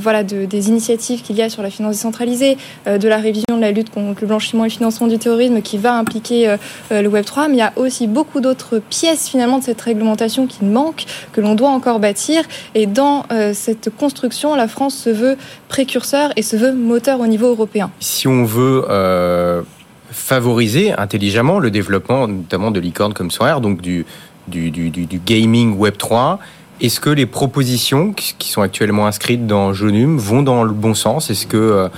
voilà, 0.00 0.22
de, 0.22 0.44
des 0.44 0.68
initiatives 0.68 1.22
qu'il 1.22 1.36
y 1.36 1.42
a 1.42 1.48
sur 1.48 1.62
la 1.62 1.70
finance 1.70 1.92
décentralisée, 1.92 2.56
de 2.86 3.08
la 3.08 3.16
révision 3.16 3.56
de 3.56 3.60
la 3.60 3.70
lutte 3.70 3.90
contre 3.90 4.20
le 4.20 4.26
blanchiment 4.26 4.64
et 4.64 4.68
le 4.68 4.72
financement 4.72 5.06
du 5.06 5.18
terrorisme 5.18 5.60
qui 5.62 5.78
va 5.78 5.94
impliquer 5.94 6.56
le 6.90 7.08
Web3, 7.08 7.48
mais 7.48 7.54
il 7.54 7.58
y 7.58 7.62
a 7.62 7.72
aussi 7.76 8.06
beaucoup 8.06 8.17
d'autres 8.40 8.78
pièces 8.78 9.28
finalement 9.28 9.58
de 9.58 9.64
cette 9.64 9.80
réglementation 9.80 10.46
qui 10.46 10.64
manquent, 10.64 11.04
que 11.32 11.40
l'on 11.40 11.54
doit 11.54 11.70
encore 11.70 12.00
bâtir. 12.00 12.42
Et 12.74 12.86
dans 12.86 13.24
cette 13.52 13.90
construction, 13.90 14.54
la 14.54 14.68
France 14.68 14.96
se 14.96 15.10
veut 15.10 15.36
précurseur 15.68 16.30
et 16.36 16.42
se 16.42 16.56
veut 16.56 16.72
moteur 16.72 17.20
au 17.20 17.26
niveau 17.26 17.48
européen. 17.48 17.90
Si 18.00 18.28
on 18.28 18.44
veut 18.44 18.84
euh, 18.88 19.62
favoriser 20.10 20.92
intelligemment 20.92 21.58
le 21.58 21.70
développement 21.70 22.28
notamment 22.28 22.70
de 22.70 22.80
licornes 22.80 23.14
comme 23.14 23.30
Soraire, 23.30 23.60
donc 23.60 23.80
du, 23.80 24.06
du, 24.48 24.70
du, 24.70 25.20
gaming 25.24 25.76
Web 25.76 25.96
3, 25.96 26.38
est-ce 26.80 27.00
que 27.00 27.10
les 27.10 27.26
propositions 27.26 28.12
qui 28.12 28.50
sont 28.50 28.62
actuellement 28.62 29.06
inscrites 29.06 29.46
dans 29.46 29.72
Jonum 29.72 30.18
vont 30.18 30.42
dans 30.42 30.64
le 30.64 30.72
bon 30.72 30.94
sens? 30.94 31.30
Est-ce 31.30 31.46
que 31.46 31.56
euh, 31.56 31.88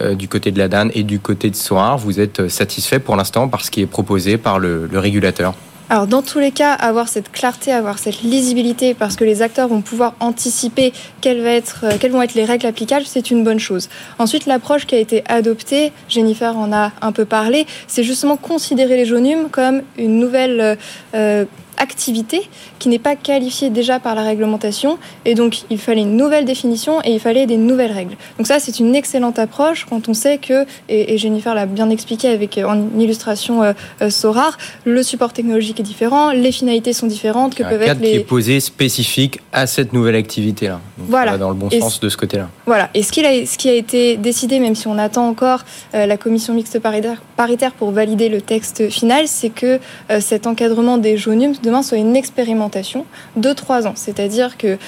euh, 0.00 0.14
du 0.14 0.28
côté 0.28 0.50
de 0.52 0.58
la 0.58 0.68
DAN 0.68 0.88
et 0.94 1.02
du 1.02 1.20
côté 1.20 1.50
de 1.50 1.56
Soar, 1.56 1.98
vous 1.98 2.20
êtes 2.20 2.48
satisfait 2.48 2.98
pour 2.98 3.16
l'instant 3.16 3.48
par 3.48 3.64
ce 3.64 3.70
qui 3.70 3.80
est 3.80 3.86
proposé 3.86 4.38
par 4.38 4.58
le 4.58 4.88
régulateur? 4.94 5.54
Alors 5.92 6.06
dans 6.06 6.22
tous 6.22 6.38
les 6.38 6.52
cas, 6.52 6.72
avoir 6.74 7.08
cette 7.08 7.32
clarté, 7.32 7.72
avoir 7.72 7.98
cette 7.98 8.22
lisibilité, 8.22 8.94
parce 8.94 9.16
que 9.16 9.24
les 9.24 9.42
acteurs 9.42 9.66
vont 9.66 9.80
pouvoir 9.80 10.14
anticiper 10.20 10.92
quelles, 11.20 11.44
euh, 11.44 12.08
vont 12.12 12.22
être 12.22 12.34
les 12.34 12.44
règles 12.44 12.66
applicables, 12.66 13.04
c'est 13.06 13.32
une 13.32 13.42
bonne 13.42 13.58
chose. 13.58 13.88
Ensuite, 14.20 14.46
l'approche 14.46 14.86
qui 14.86 14.94
a 14.94 14.98
été 14.98 15.24
adoptée, 15.26 15.92
Jennifer 16.08 16.56
en 16.56 16.72
a 16.72 16.92
un 17.02 17.10
peu 17.10 17.24
parlé, 17.24 17.66
c'est 17.88 18.04
justement 18.04 18.36
considérer 18.36 18.96
les 18.96 19.04
jaunums 19.04 19.50
comme 19.50 19.82
une 19.98 20.20
nouvelle 20.20 20.60
euh, 20.60 20.76
euh 21.14 21.44
activité 21.80 22.42
qui 22.78 22.88
n'est 22.88 22.98
pas 22.98 23.16
qualifiée 23.16 23.70
déjà 23.70 23.98
par 23.98 24.14
la 24.14 24.22
réglementation. 24.22 24.98
Et 25.24 25.34
donc, 25.34 25.62
il 25.70 25.78
fallait 25.78 26.02
une 26.02 26.16
nouvelle 26.16 26.44
définition 26.44 27.00
et 27.04 27.12
il 27.12 27.20
fallait 27.20 27.46
des 27.46 27.56
nouvelles 27.56 27.92
règles. 27.92 28.16
Donc 28.38 28.46
ça, 28.46 28.58
c'est 28.60 28.78
une 28.78 28.94
excellente 28.94 29.38
approche 29.38 29.86
quand 29.88 30.08
on 30.08 30.14
sait 30.14 30.38
que, 30.38 30.66
et, 30.88 31.18
Jennifer 31.18 31.54
l'a 31.54 31.66
bien 31.66 31.90
expliqué 31.90 32.28
avec 32.28 32.58
en 32.58 32.98
illustration 32.98 33.62
euh, 33.62 33.72
euh, 34.02 34.10
Sorar, 34.10 34.56
le 34.84 35.02
support 35.02 35.32
technologique 35.32 35.80
est 35.80 35.84
différent, 35.84 36.30
les 36.30 36.52
finalités 36.52 36.92
sont 36.92 37.06
différentes. 37.06 37.54
Que 37.54 37.62
un 37.62 37.68
peuvent 37.68 37.84
cadre 37.84 37.92
être 37.92 38.00
les... 38.00 38.10
qui 38.10 38.16
est 38.16 38.20
posé 38.20 38.60
spécifique 38.60 39.40
à 39.52 39.66
cette 39.66 39.92
nouvelle 39.92 40.16
activité-là. 40.16 40.80
Voilà. 40.98 41.38
Dans 41.38 41.48
le 41.48 41.54
bon 41.54 41.70
sens 41.70 42.00
de 42.00 42.08
ce 42.08 42.16
côté-là. 42.16 42.48
Voilà. 42.66 42.90
Et 42.94 43.02
ce 43.02 43.12
qui, 43.12 43.24
a, 43.24 43.46
ce 43.46 43.56
qui 43.56 43.68
a 43.68 43.74
été 43.74 44.16
décidé, 44.16 44.60
même 44.60 44.74
si 44.74 44.86
on 44.86 44.98
attend 44.98 45.28
encore 45.28 45.64
euh, 45.94 46.06
la 46.06 46.16
commission 46.16 46.54
mixte 46.54 46.78
paritaire, 46.78 47.22
paritaire 47.36 47.72
pour 47.72 47.90
valider 47.90 48.28
le 48.28 48.40
texte 48.40 48.90
final, 48.90 49.26
c'est 49.26 49.50
que 49.50 49.80
cet 50.20 50.46
encadrement 50.46 50.98
des 50.98 51.16
jaunums 51.16 51.54
soit 51.82 51.98
une 51.98 52.16
expérimentation 52.16 53.06
de 53.36 53.52
trois 53.52 53.86
ans. 53.86 53.94
C'est-à-dire 53.94 54.56
que 54.58 54.78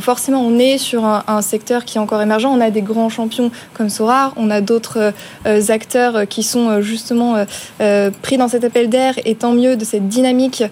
forcément, 0.00 0.40
on 0.40 0.58
est 0.58 0.78
sur 0.78 1.04
un, 1.04 1.42
secteur 1.42 1.84
qui 1.84 1.98
est 1.98 2.00
encore 2.00 2.20
émergent. 2.20 2.46
On 2.46 2.60
a 2.60 2.70
des 2.70 2.82
grands 2.82 3.08
champions 3.08 3.50
comme 3.74 3.88
Sorar, 3.88 4.34
on 4.36 4.50
a 4.50 4.60
d'autres 4.60 5.12
euh, 5.46 5.60
acteurs 5.68 6.26
qui 6.28 6.42
sont 6.42 6.68
euh, 6.68 6.80
justement 6.80 7.44
euh, 7.80 8.10
pris 8.22 8.36
dans 8.36 8.48
cet 8.48 8.64
appel 8.64 8.88
d'air 8.88 9.14
et 9.24 9.34
tant 9.34 9.52
mieux 9.52 9.76
de 9.76 9.84
cette 9.84 10.08
dynamique. 10.08 10.62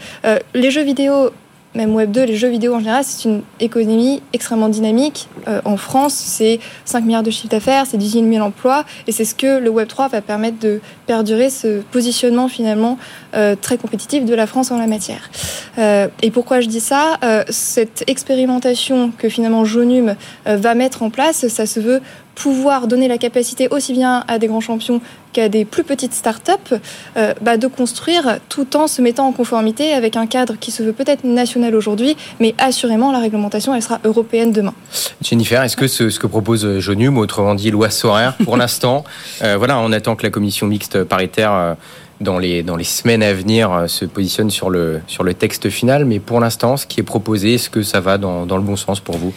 les 0.54 0.70
jeux 0.70 0.82
vidéo 0.82 1.30
même 1.78 1.94
Web 1.94 2.11
2, 2.11 2.25
les 2.25 2.37
jeux 2.37 2.49
vidéo 2.49 2.75
en 2.75 2.80
général, 2.80 3.04
c'est 3.04 3.28
une 3.28 3.42
économie 3.61 4.20
extrêmement 4.32 4.68
dynamique. 4.68 5.28
Euh, 5.47 5.61
en 5.64 5.76
France, 5.76 6.12
c'est 6.12 6.59
5 6.85 7.05
milliards 7.05 7.22
de 7.22 7.31
chiffre 7.31 7.48
d'affaires, 7.48 7.85
c'est 7.87 7.96
18 7.96 8.29
000 8.35 8.44
emplois, 8.44 8.85
et 9.07 9.12
c'est 9.12 9.24
ce 9.24 9.35
que 9.35 9.61
le 9.61 9.70
Web 9.70 9.87
3 9.87 10.09
va 10.09 10.20
permettre 10.20 10.59
de 10.59 10.81
perdurer 11.07 11.50
ce 11.50 11.81
positionnement 11.92 12.48
finalement 12.48 12.98
euh, 13.37 13.55
très 13.55 13.79
compétitif 13.79 14.24
de 14.24 14.35
la 14.35 14.48
France 14.48 14.72
en 14.72 14.79
la 14.79 14.88
matière. 14.88 15.31
Euh, 15.79 16.09
et 16.20 16.33
pourquoi 16.33 16.61
je 16.61 16.66
dis 16.66 16.81
ça? 16.81 17.18
Cette 17.48 18.02
expérimentation 18.09 19.12
que 19.16 19.29
finalement 19.29 19.64
Jonum 19.64 20.16
va 20.46 20.74
mettre 20.74 21.05
en 21.05 21.11
place, 21.11 21.46
ça 21.46 21.66
se 21.66 21.79
veut 21.79 22.00
pouvoir 22.38 22.87
donner 22.87 23.09
la 23.09 23.18
capacité 23.18 23.68
aussi 23.68 23.92
bien 23.92 24.24
à 24.29 24.38
des 24.38 24.46
grands 24.46 24.61
champions 24.61 25.01
qu'à 25.33 25.48
des 25.48 25.64
plus 25.64 25.83
petites 25.83 26.14
startups 26.14 26.53
euh, 27.16 27.35
bah, 27.40 27.57
de 27.57 27.66
construire 27.66 28.38
tout 28.48 28.77
en 28.77 28.87
se 28.87 29.03
mettant 29.03 29.27
en 29.27 29.33
conformité 29.33 29.92
avec 29.92 30.16
un 30.16 30.27
cadre 30.27 30.55
qui 30.59 30.70
se 30.70 30.85
veut 30.85 30.92
peut-être 30.92 31.24
national 31.24 31.74
aujourd'hui, 31.74 32.16
mais 32.38 32.55
assurément 32.59 33.11
la 33.11 33.18
réglementation 33.18 33.74
elle 33.74 33.83
sera 33.83 33.98
européenne 34.05 34.53
demain. 34.53 34.72
Jennifer, 35.20 35.62
est-ce 35.64 35.77
que 35.77 35.88
ce, 35.88 36.16
que 36.16 36.27
propose 36.29 36.79
Jonium, 36.79 37.18
autrement 37.18 37.57
dit 37.57 37.72
loi 37.72 37.90
Soraire, 37.90 38.37
pour 38.44 38.57
l'instant, 38.57 39.05
euh, 39.42 39.57
voilà, 39.59 39.81
on 39.81 39.90
attend 39.90 40.14
que 40.14 40.22
la 40.22 40.31
commission 40.31 40.68
mixte 40.68 41.03
paritaire 41.03 41.53
euh, 41.53 41.74
dans 42.20 42.38
les, 42.38 42.62
dans 42.62 42.77
les 42.77 42.85
semaines 42.85 43.22
à 43.22 43.33
venir 43.33 43.85
se 43.87 44.05
positionne 44.05 44.51
sur 44.51 44.70
le, 44.70 45.01
sur 45.07 45.24
le 45.24 45.35
texte 45.35 45.70
final, 45.70 46.05
mais 46.05 46.18
pour 46.18 46.40
l'instant, 46.40 46.77
ce 46.77 46.87
qui 46.87 47.01
est 47.01 47.05
proposé, 47.05 47.55
est-ce 47.55 47.70
que 47.70 47.83
ça 47.83 48.01
va 48.01 48.18
dans, 48.18 48.44
dans 48.46 48.57
le 48.57 48.62
bon 48.62 48.77
sens 48.77 48.98
pour 48.98 49.16
vous? 49.16 49.33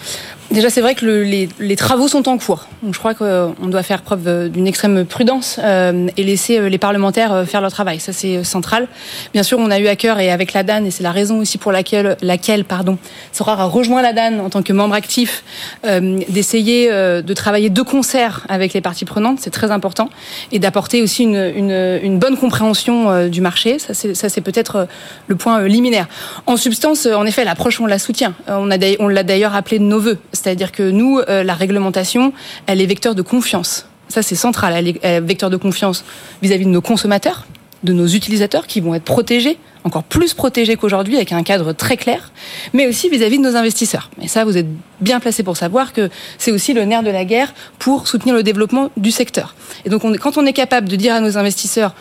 Déjà, 0.52 0.70
c'est 0.70 0.82
vrai 0.82 0.96
que 0.96 1.06
le, 1.06 1.24
les, 1.24 1.76
travaux 1.78 2.10
sont 2.10 2.28
en 2.28 2.38
cours. 2.38 2.68
Je 2.86 2.98
crois 2.98 3.14
qu'on 3.14 3.68
doit 3.68 3.84
faire 3.84 4.02
preuve 4.02 4.50
d'une 4.50 4.68
extrême 4.68 5.06
prudence 5.06 5.58
euh, 5.64 6.10
et 6.18 6.24
laisser 6.24 6.58
euh, 6.58 6.68
les 6.68 6.78
parlementaires 6.78 7.32
euh, 7.32 7.46
faire 7.46 7.62
leur 7.62 7.72
travail. 7.72 8.02
Ça, 8.02 8.12
c'est 8.12 8.44
central. 8.44 8.90
Bien 9.34 9.44
sûr, 9.44 9.60
on 9.60 9.72
a 9.72 9.80
eu 9.80 9.88
à 9.88 9.96
cœur 9.96 10.20
et 10.20 10.30
avec 10.30 10.52
la 10.52 10.64
DAN, 10.64 10.84
et 10.84 10.92
c'est 10.92 11.04
la 11.04 11.14
raison 11.14 11.40
aussi 11.40 11.58
pour 11.58 11.72
laquelle, 11.72 12.18
laquelle 12.22 12.66
pardon, 12.66 12.98
Sora 13.32 13.54
a 13.54 13.64
rejoint 13.64 14.02
la 14.02 14.12
DAN 14.12 14.40
en 14.40 14.50
tant 14.50 14.62
que 14.62 14.74
membre 14.74 14.94
actif, 14.94 15.46
euh, 15.86 16.20
d'essayer 16.28 16.90
de 16.92 17.34
travailler 17.34 17.70
de 17.70 17.82
concert 17.82 18.46
avec 18.50 18.74
les 18.74 18.82
parties 18.82 19.06
prenantes. 19.06 19.40
C'est 19.40 19.52
très 19.52 19.72
important 19.72 20.10
et 20.52 20.60
d'apporter 20.60 21.02
aussi 21.02 21.24
une, 21.24 21.52
une, 21.56 22.00
une, 22.04 22.20
bonne 22.20 22.36
compréhension 22.36 23.28
du 23.30 23.40
marché. 23.40 23.78
Ça, 23.80 23.94
c'est 23.94 24.42
peut-être 24.42 24.88
le 25.28 25.36
point 25.36 25.66
liminaire. 25.66 26.08
En 26.46 26.58
substance, 26.58 27.06
en 27.06 27.26
effet, 27.26 27.46
l'approche, 27.46 27.80
on 27.80 27.86
la 27.86 28.00
soutient. 28.00 28.34
On 28.50 28.66
l'a 28.66 29.24
d'ailleurs 29.24 29.56
appelé 29.56 29.80
de 29.80 29.86
nos 29.86 30.00
voeux 30.00 30.18
c'est-à-dire 30.42 30.72
que 30.72 30.90
nous, 30.90 31.20
euh, 31.20 31.44
la 31.44 31.54
réglementation, 31.54 32.34
elle 32.68 32.82
est 32.82 32.86
vecteur 32.86 33.16
de 33.16 33.22
confiance. 33.22 33.88
Ça, 34.08 34.22
c'est 34.22 34.36
central. 34.36 34.74
Elle 34.76 34.88
est 34.90 35.22
vecteur 35.22 35.50
de 35.50 35.58
confiance 35.58 36.04
vis-à-vis 36.42 36.66
de 36.66 36.70
nos 36.70 36.82
consommateurs, 36.82 37.46
de 37.84 37.94
nos 37.94 38.08
utilisateurs 38.08 38.68
qui 38.68 38.82
vont 38.82 38.94
être 38.94 39.04
protégés, 39.04 39.58
encore 39.84 40.04
plus 40.04 40.34
protégés 40.34 40.76
qu'aujourd'hui, 40.76 41.16
avec 41.16 41.32
un 41.32 41.44
cadre 41.44 41.74
très 41.74 41.98
clair, 41.98 42.32
mais 42.74 42.88
aussi 42.88 43.10
vis-à-vis 43.10 43.38
de 43.38 43.44
nos 43.44 43.56
investisseurs. 43.56 44.10
Et 44.22 44.28
ça, 44.28 44.44
vous 44.44 44.58
êtes 44.58 44.68
bien 45.00 45.20
placé 45.20 45.44
pour 45.44 45.58
savoir 45.58 45.94
que 45.94 46.10
c'est 46.38 46.52
aussi 46.52 46.74
le 46.74 46.84
nerf 46.84 47.04
de 47.04 47.10
la 47.10 47.26
guerre 47.26 47.54
pour 47.80 48.08
soutenir 48.08 48.36
le 48.36 48.44
développement 48.44 48.92
du 48.98 49.12
secteur. 49.12 49.56
Et 49.86 49.90
donc, 49.90 50.02
quand 50.20 50.38
on 50.38 50.46
est 50.46 50.54
capable 50.54 50.90
de 50.90 50.96
dire 50.96 51.16
à 51.16 51.22
nos 51.22 51.38
investisseurs, 51.38 51.96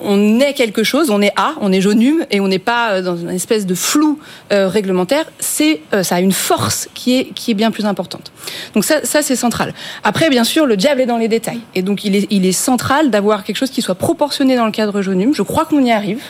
on 0.00 0.40
est 0.40 0.54
quelque 0.54 0.84
chose, 0.84 1.10
on 1.10 1.20
est 1.20 1.32
A, 1.36 1.54
on 1.60 1.72
est 1.72 1.80
jaunum 1.80 2.24
et 2.30 2.40
on 2.40 2.48
n'est 2.48 2.58
pas 2.58 2.92
euh, 2.92 3.02
dans 3.02 3.16
une 3.16 3.30
espèce 3.30 3.66
de 3.66 3.74
flou 3.74 4.18
euh, 4.52 4.68
réglementaire. 4.68 5.24
C'est 5.38 5.80
euh, 5.92 6.02
ça 6.02 6.16
a 6.16 6.20
une 6.20 6.32
force 6.32 6.88
qui 6.94 7.18
est 7.18 7.24
qui 7.34 7.50
est 7.50 7.54
bien 7.54 7.70
plus 7.70 7.86
importante. 7.86 8.32
Donc 8.74 8.84
ça, 8.84 9.04
ça 9.04 9.22
c'est 9.22 9.36
central. 9.36 9.74
Après, 10.04 10.30
bien 10.30 10.44
sûr, 10.44 10.66
le 10.66 10.76
diable 10.76 11.00
est 11.00 11.06
dans 11.06 11.18
les 11.18 11.28
détails 11.28 11.60
et 11.74 11.82
donc 11.82 12.04
il 12.04 12.16
est 12.16 12.26
il 12.30 12.46
est 12.46 12.52
central 12.52 13.10
d'avoir 13.10 13.44
quelque 13.44 13.56
chose 13.56 13.70
qui 13.70 13.82
soit 13.82 13.94
proportionné 13.94 14.56
dans 14.56 14.66
le 14.66 14.72
cadre 14.72 15.02
jaunum. 15.02 15.34
Je 15.34 15.42
crois 15.42 15.64
qu'on 15.64 15.84
y 15.84 15.92
arrive 15.92 16.22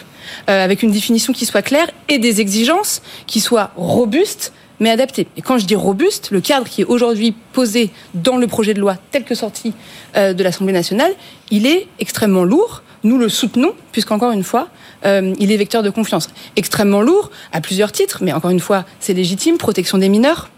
avec 0.47 0.83
une 0.83 0.93
définition 0.93 1.33
qui 1.33 1.47
soit 1.47 1.63
claire 1.63 1.89
et 2.09 2.19
des 2.19 2.43
exigences 2.43 3.01
qui 3.27 3.41
soient 3.41 3.71
robustes 3.77 4.53
mais 4.79 4.91
adaptées. 4.91 5.27
Et 5.37 5.43
quand 5.43 5.59
je 5.59 5.67
dis 5.67 5.75
robuste, 5.75 6.31
le 6.31 6.41
cadre 6.41 6.69
qui 6.69 6.83
est 6.83 6.85
aujourd'hui 6.85 7.35
posé 7.53 7.91
dans 8.15 8.37
le 8.37 8.47
projet 8.47 8.75
de 8.75 8.81
loi 8.81 8.97
tel 9.11 9.25
que 9.25 9.35
sorti 9.35 9.73
de 10.15 10.43
l'Assemblée 10.43 10.75
nationale, 10.75 11.13
il 11.51 11.67
est 11.67 11.89
extrêmement 11.99 12.45
lourd 12.45 12.83
nous 13.05 13.19
le 13.19 13.29
soutenons, 13.29 13.73
puisqu'encore 13.93 14.33
une 14.33 14.43
fois, 14.43 14.69
euh, 15.05 15.35
il 15.39 15.53
est 15.53 15.57
vecteur 15.57 15.83
de 15.83 15.91
confiance. 15.91 16.29
Extrêmement 16.57 17.03
lourd, 17.03 17.31
à 17.53 17.61
plusieurs 17.61 17.93
titres, 17.93 18.19
mais 18.23 18.33
encore 18.33 18.51
une 18.51 18.61
fois, 18.61 18.85
c'est 19.01 19.15
légitime, 19.15 19.59
protection 19.59 19.99
des 19.99 20.09
mineurs, 20.09 20.49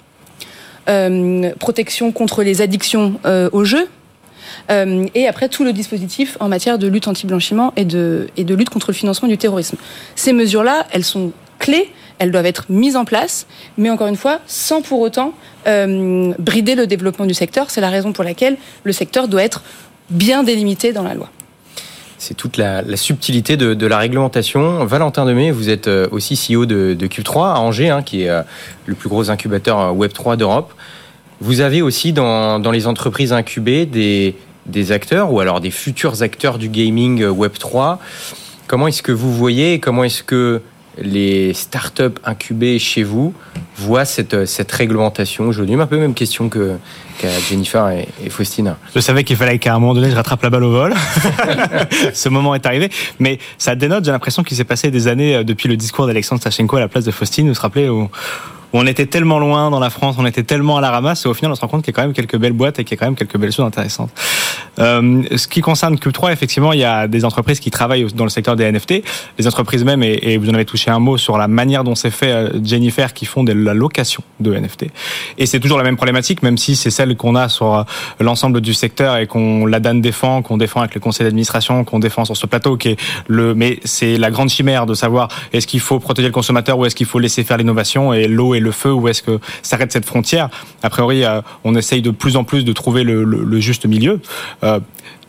euh, 0.89 1.51
protection 1.59 2.13
contre 2.13 2.43
les 2.43 2.63
addictions 2.63 3.21
euh, 3.25 3.49
au 3.53 3.65
jeu, 3.65 3.89
et 5.15 5.27
après 5.27 5.49
tout 5.49 5.65
le 5.65 5.73
dispositif 5.73 6.37
en 6.39 6.49
matière 6.49 6.79
de 6.79 6.87
lutte 6.87 7.09
anti-blanchiment 7.09 7.73
et 7.77 7.85
de, 7.85 8.29
et 8.37 8.45
de 8.45 8.55
lutte 8.55 8.71
contre 8.71 8.91
le 8.91 8.95
financement 8.95 9.27
du 9.27 9.37
terrorisme. 9.37 9.77
Ces 10.15 10.33
mesures-là, 10.33 10.87
elles 10.93 11.05
sont 11.05 11.33
clés, 11.59 11.91
elles 12.21 12.31
doivent 12.31 12.47
être 12.47 12.67
mises 12.69 12.95
en 12.95 13.05
place, 13.05 13.49
mais 13.79 13.91
encore 13.91 14.07
une 14.07 14.17
fois, 14.17 14.39
sans 14.47 14.81
pour 14.81 15.01
autant 15.01 15.33
brider 15.67 16.77
le 16.77 16.87
développement 16.87 17.27
du 17.27 17.35
secteur. 17.35 17.69
C'est 17.71 17.81
la 17.81 17.91
raison 17.91 18.13
pour 18.13 18.23
laquelle 18.23 18.59
le 18.85 18.93
secteur 18.93 19.27
doit 19.27 19.43
être 19.43 19.63
bien 20.09 20.45
délimité 20.45 20.93
dans 20.93 21.03
la 21.03 21.15
loi. 21.15 21.31
C'est 22.21 22.35
toute 22.35 22.59
la, 22.59 22.85
subtilité 22.97 23.57
de, 23.57 23.87
la 23.87 23.99
réglementation. 23.99 24.85
Valentin 24.85 25.25
Demey, 25.25 25.51
vous 25.51 25.71
êtes 25.71 25.89
aussi 25.89 26.35
CEO 26.37 26.67
de, 26.67 26.95
de 26.95 27.07
Cube3 27.07 27.55
à 27.55 27.59
Angers, 27.59 27.89
hein, 27.89 28.03
qui 28.03 28.23
est 28.23 28.45
le 28.85 28.95
plus 28.95 29.09
gros 29.09 29.31
incubateur 29.31 29.97
Web3 29.97 30.37
d'Europe. 30.37 30.73
Vous 31.41 31.63
avez 31.63 31.81
aussi 31.81 32.13
dans, 32.13 32.61
dans 32.61 32.71
les 32.71 32.87
entreprises 32.87 33.33
incubées 33.33 33.87
des, 33.87 34.37
des 34.67 34.93
acteurs 34.93 35.33
ou 35.33 35.41
alors 35.41 35.63
des 35.63 35.71
futurs 35.71 36.23
acteurs 36.23 36.59
du 36.59 36.69
gaming 36.69 37.25
Web3. 37.25 37.97
Comment 38.67 38.87
est-ce 38.87 39.03
que 39.03 39.13
vous 39.13 39.33
voyez, 39.33 39.81
comment 39.81 40.05
est-ce 40.05 40.23
que 40.23 40.61
les 41.01 41.55
startups 41.55 42.19
incubées 42.25 42.79
chez 42.79 43.03
vous 43.03 43.35
voient 43.77 44.05
cette, 44.05 44.47
cette 44.47 44.71
réglementation 44.73 45.47
aujourd'hui 45.47 45.75
Un 45.75 45.87
peu 45.87 45.99
même 45.99 46.15
question 46.15 46.49
que 46.49 46.77
qu'à 47.19 47.29
Jennifer 47.49 47.91
et, 47.91 48.31
Faustine. 48.31 48.77
Je 48.95 49.01
savais 49.01 49.25
qu'il 49.25 49.37
fallait 49.37 49.59
qu'à 49.59 49.75
un 49.75 49.79
moment 49.79 49.95
donné, 49.95 50.11
je 50.11 50.17
rattrape 50.17 50.43
la 50.43 50.51
balle 50.51 50.65
au 50.65 50.71
vol. 50.71 50.95
Ce 52.15 52.29
moment 52.29 52.55
est 52.55 52.65
arrivé. 52.65 52.89
Mais 53.19 53.39
ça 53.59 53.75
dénote, 53.75 54.05
j'ai 54.05 54.11
l'impression 54.11 54.43
qu'il 54.43 54.57
s'est 54.57 54.65
passé 54.65 54.91
des 54.91 55.07
années 55.07 55.37
euh, 55.37 55.45
depuis 55.45 55.69
le 55.69 55.77
discours 55.77 56.07
d'Alexandre 56.07 56.43
Sachenko 56.43 56.77
à 56.77 56.81
la 56.81 56.89
place 56.89 57.05
de 57.05 57.11
Faustine. 57.11 57.49
Vous 57.49 57.55
vous 57.55 57.61
rappelez 57.61 57.89
où 57.91 58.09
on 58.73 58.87
était 58.87 59.07
tellement 59.07 59.39
loin 59.39 59.71
dans 59.71 59.81
la 59.81 59.91
France, 59.91 60.17
on 60.19 60.27
était 60.27 60.45
tellement 60.45 60.77
à 60.77 60.81
la 60.81 60.91
ramasse, 60.91 61.25
et 61.25 61.29
au 61.29 61.35
final, 61.35 61.51
on 61.51 61.55
se 61.55 61.61
rend 61.61 61.69
compte 61.69 61.83
qu'il 61.85 61.93
y 61.93 61.95
a 61.95 61.97
quand 61.97 62.07
même 62.07 62.15
quelques 62.15 62.37
belles 62.37 62.53
boîtes 62.53 62.79
et 62.79 62.85
qu'il 62.85 62.97
y 62.97 62.99
a 62.99 63.01
quand 63.01 63.07
même 63.07 63.17
quelques 63.17 63.37
belles 63.37 63.53
choses 63.53 63.67
intéressantes. 63.67 64.11
Euh, 64.79 65.23
ce 65.37 65.49
qui 65.49 65.61
concerne 65.61 65.97
Cube3, 65.97 66.33
effectivement, 66.33 66.73
il 66.73 66.81
y 66.81 66.85
a 66.85 67.09
des 67.09 67.25
entreprises 67.25 67.61
qui 67.61 67.71
travaillent 67.71 68.07
dans 68.15 68.25
le 68.25 68.31
secteur 68.31 68.57
des 68.57 68.71
NFT. 68.71 69.03
Les 69.39 69.47
entreprises 69.47 69.85
même, 69.85 70.03
et, 70.03 70.37
vous 70.39 70.49
en 70.49 70.55
avez 70.55 70.65
touché 70.65 70.91
un 70.91 70.99
mot 70.99 71.19
sur 71.19 71.37
la 71.39 71.49
manière 71.49 71.85
dont 71.85 71.95
c'est 71.95 72.11
fait, 72.11 72.31
euh, 72.31 72.49
Jennifer, 72.63 73.13
qui 73.13 73.27
font 73.27 73.45
de 73.45 73.53
la 73.53 73.75
location 73.75 74.23
de 74.39 74.55
NFT. 74.55 74.87
Et 75.39 75.47
c'est 75.47 75.61
toujours 75.61 75.79
la 75.79 75.85
même 75.85 75.97
problématique, 75.97 76.43
même 76.43 76.59
si 76.59 76.77
c'est 76.77 76.91
celle 76.91 77.17
qu'on 77.17 77.35
a 77.35 77.49
sur 77.49 77.75
euh, 77.75 77.83
l'ensemble 78.21 78.61
du 78.61 78.75
secteur 78.75 79.17
et 79.17 79.27
qu'on 79.27 79.67
la 79.67 79.81
DAN 79.81 79.95
défend, 79.95 80.43
qu'on 80.43 80.57
défend 80.57 80.81
avec 80.81 80.95
le 80.95 81.01
conseil 81.01 81.25
d'administration, 81.25 81.85
qu'on 81.85 81.99
défend 81.99 82.25
sur 82.25 82.37
ce 82.37 82.47
plateau, 82.47 82.77
qui 82.77 82.91
est 82.91 83.01
le, 83.27 83.55
mais 83.55 83.81
c'est 83.85 84.17
la 84.17 84.31
grande 84.31 84.49
chimère 84.49 84.87
de 84.87 84.95
savoir 84.95 85.29
est-ce 85.53 85.67
qu'il 85.67 85.81
faut 85.81 85.99
protéger 85.99 86.29
le 86.29 86.33
consommateur 86.33 86.79
ou 86.79 86.87
est-ce 86.87 86.95
qu'il 86.95 87.07
faut 87.07 87.19
laisser 87.19 87.43
faire 87.45 87.57
l'innovation 87.57 88.13
et 88.13 88.29
l'eau 88.29 88.55
le 88.61 88.73
feu 88.73 88.93
Où 88.93 89.09
est-ce 89.09 89.23
que 89.23 89.39
s'arrête 89.63 89.93
cette 89.93 90.05
frontière 90.05 90.49
A 90.83 90.91
priori, 90.91 91.25
on 91.65 91.75
essaye 91.75 92.03
de 92.03 92.11
plus 92.11 92.37
en 92.37 92.45
plus 92.45 92.65
de 92.65 92.73
trouver 92.73 93.05
le, 93.05 93.61
juste 93.61 93.87
milieu. 93.87 94.21
Euh, 94.65 94.81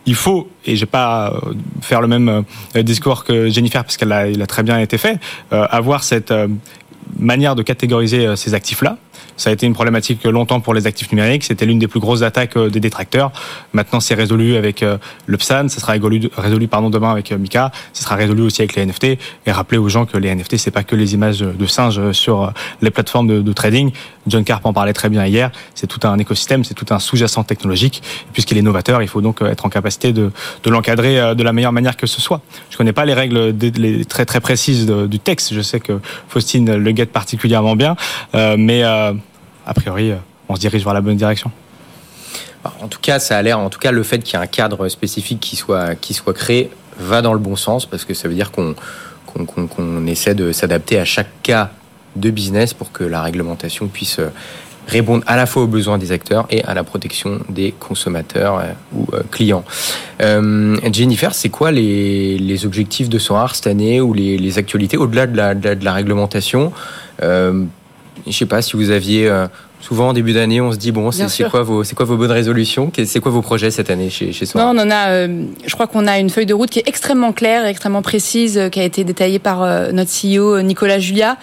il 0.04 0.16
faut, 0.16 0.50
et 0.66 0.74
je 0.74 0.80
vais 0.80 0.90
pas 0.90 1.30
euh, 1.30 1.54
faire 1.80 2.00
le 2.00 2.08
même 2.08 2.44
discours 2.74 3.22
que 3.24 3.48
Jennifer 3.48 3.84
parce 3.84 3.96
qu'elle 3.96 4.12
a, 4.12 4.46
très 4.46 4.64
bien 4.64 4.80
été 4.80 4.98
fait, 4.98 5.20
avoir 5.50 6.02
cette 6.02 6.34
manière 7.18 7.54
de 7.54 7.62
catégoriser 7.62 8.34
ces 8.34 8.54
actifs-là 8.54 8.96
ça 9.36 9.50
a 9.50 9.52
été 9.52 9.66
une 9.66 9.72
problématique 9.74 10.24
longtemps 10.24 10.60
pour 10.60 10.74
les 10.74 10.86
actifs 10.86 11.10
numériques. 11.10 11.44
C'était 11.44 11.66
l'une 11.66 11.78
des 11.78 11.88
plus 11.88 12.00
grosses 12.00 12.22
attaques 12.22 12.56
euh, 12.56 12.70
des 12.70 12.80
détracteurs. 12.80 13.32
Maintenant, 13.72 14.00
c'est 14.00 14.14
résolu 14.14 14.56
avec 14.56 14.82
euh, 14.82 14.98
le 15.26 15.36
PSAN. 15.36 15.68
Ça 15.68 15.80
sera 15.80 15.94
résolu, 15.94 16.68
pardon, 16.68 16.90
demain 16.90 17.10
avec 17.10 17.32
euh, 17.32 17.38
Mika. 17.38 17.72
Ça 17.92 18.04
sera 18.04 18.14
résolu 18.14 18.42
aussi 18.42 18.62
avec 18.62 18.76
les 18.76 18.86
NFT. 18.86 19.04
Et 19.46 19.52
rappeler 19.52 19.78
aux 19.78 19.88
gens 19.88 20.06
que 20.06 20.16
les 20.16 20.34
NFT, 20.34 20.58
c'est 20.58 20.70
pas 20.70 20.84
que 20.84 20.96
les 20.96 21.14
images 21.14 21.40
de 21.40 21.66
singes 21.66 22.12
sur 22.12 22.52
les 22.80 22.90
plateformes 22.90 23.42
de, 23.42 23.52
trading. 23.52 23.90
John 24.26 24.44
Carp 24.44 24.64
en 24.66 24.72
parlait 24.72 24.92
très 24.92 25.08
bien 25.08 25.26
hier. 25.26 25.50
C'est 25.74 25.86
tout 25.86 26.00
un 26.06 26.18
écosystème, 26.18 26.64
c'est 26.64 26.74
tout 26.74 26.86
un 26.90 26.98
sous-jacent 26.98 27.44
technologique. 27.44 28.02
Puisqu'il 28.32 28.58
est 28.58 28.62
novateur, 28.62 29.02
il 29.02 29.08
faut 29.08 29.20
donc 29.20 29.42
être 29.42 29.66
en 29.66 29.68
capacité 29.68 30.12
de, 30.12 30.30
de 30.62 30.70
l'encadrer 30.70 31.34
de 31.34 31.42
la 31.42 31.52
meilleure 31.52 31.72
manière 31.72 31.96
que 31.96 32.06
ce 32.06 32.20
soit. 32.20 32.40
Je 32.70 32.76
connais 32.76 32.92
pas 32.92 33.04
les 33.04 33.14
règles 33.14 33.54
les 33.76 34.04
très 34.04 34.24
très 34.24 34.40
précises 34.40 34.86
du 34.86 35.18
texte. 35.18 35.54
Je 35.54 35.60
sais 35.60 35.80
que 35.80 36.00
Faustine 36.28 36.76
le 36.76 36.92
guette 36.92 37.12
particulièrement 37.12 37.76
bien, 37.76 37.96
mais 38.34 38.84
a 39.66 39.74
priori, 39.74 40.10
euh, 40.10 40.16
on 40.48 40.56
se 40.56 40.60
dirige 40.60 40.84
vers 40.84 40.94
la 40.94 41.00
bonne 41.00 41.16
direction. 41.16 41.50
En 42.80 42.88
tout 42.88 43.00
cas, 43.00 43.18
ça 43.18 43.36
a 43.36 43.42
l'air, 43.42 43.58
en 43.58 43.70
tout 43.70 43.78
cas, 43.78 43.90
le 43.90 44.02
fait 44.02 44.20
qu'il 44.20 44.38
y 44.38 44.40
ait 44.40 44.44
un 44.44 44.46
cadre 44.46 44.88
spécifique 44.88 45.40
qui 45.40 45.56
soit, 45.56 45.94
qui 45.96 46.14
soit 46.14 46.34
créé 46.34 46.70
va 46.98 47.22
dans 47.22 47.32
le 47.32 47.38
bon 47.38 47.56
sens 47.56 47.86
parce 47.86 48.04
que 48.04 48.14
ça 48.14 48.28
veut 48.28 48.34
dire 48.34 48.52
qu'on 48.52 48.74
qu'on 49.34 50.06
essaie 50.06 50.34
de 50.34 50.52
s'adapter 50.52 50.98
à 50.98 51.06
chaque 51.06 51.30
cas 51.42 51.70
de 52.16 52.30
business 52.30 52.74
pour 52.74 52.92
que 52.92 53.04
la 53.04 53.22
réglementation 53.22 53.88
puisse 53.88 54.18
euh, 54.18 54.28
répondre 54.86 55.22
à 55.26 55.36
la 55.36 55.46
fois 55.46 55.62
aux 55.62 55.68
besoins 55.68 55.98
des 55.98 56.12
acteurs 56.12 56.46
et 56.50 56.64
à 56.64 56.74
la 56.74 56.84
protection 56.84 57.40
des 57.48 57.72
consommateurs 57.72 58.58
euh, 58.58 58.72
ou 58.96 59.06
clients. 59.30 59.64
Jennifer, 60.20 61.34
c'est 61.34 61.48
quoi 61.48 61.70
les, 61.70 62.66
objectifs 62.66 63.08
de 63.08 63.18
Sorar 63.18 63.54
cette 63.54 63.66
année 63.66 64.00
ou 64.00 64.12
les, 64.12 64.58
actualités 64.58 64.96
au-delà 64.96 65.26
de 65.26 65.84
la, 65.84 65.92
réglementation? 65.92 66.72
Je 68.26 68.32
sais 68.32 68.46
pas 68.46 68.62
si 68.62 68.76
vous 68.76 68.90
aviez 68.90 69.28
euh, 69.28 69.46
souvent 69.82 70.08
en 70.08 70.12
début 70.12 70.32
d'année, 70.32 70.60
on 70.60 70.72
se 70.72 70.78
dit 70.78 70.92
bon, 70.92 71.10
c'est 71.10 71.44
quoi 71.50 71.62
vos 71.62 71.82
quoi 71.94 72.06
vos 72.06 72.16
bonnes 72.16 72.30
résolutions? 72.30 72.90
C'est 73.04 73.20
quoi 73.20 73.30
vos 73.30 73.42
projets 73.42 73.70
cette 73.70 73.90
année 73.90 74.08
chez 74.08 74.32
chez 74.32 74.46
Non, 74.54 74.70
on 74.74 74.78
en 74.78 74.90
a. 74.90 75.10
Euh, 75.10 75.44
je 75.66 75.74
crois 75.74 75.86
qu'on 75.86 76.06
a 76.06 76.18
une 76.18 76.30
feuille 76.30 76.46
de 76.46 76.54
route 76.54 76.70
qui 76.70 76.78
est 76.78 76.88
extrêmement 76.88 77.32
claire, 77.32 77.66
et 77.66 77.68
extrêmement 77.68 78.02
précise, 78.02 78.56
euh, 78.56 78.68
qui 78.68 78.80
a 78.80 78.84
été 78.84 79.04
détaillée 79.04 79.38
par 79.38 79.60
notre 79.92 80.10
CEO 80.10 80.62
Nicolas 80.62 80.98
Julia. 80.98 81.36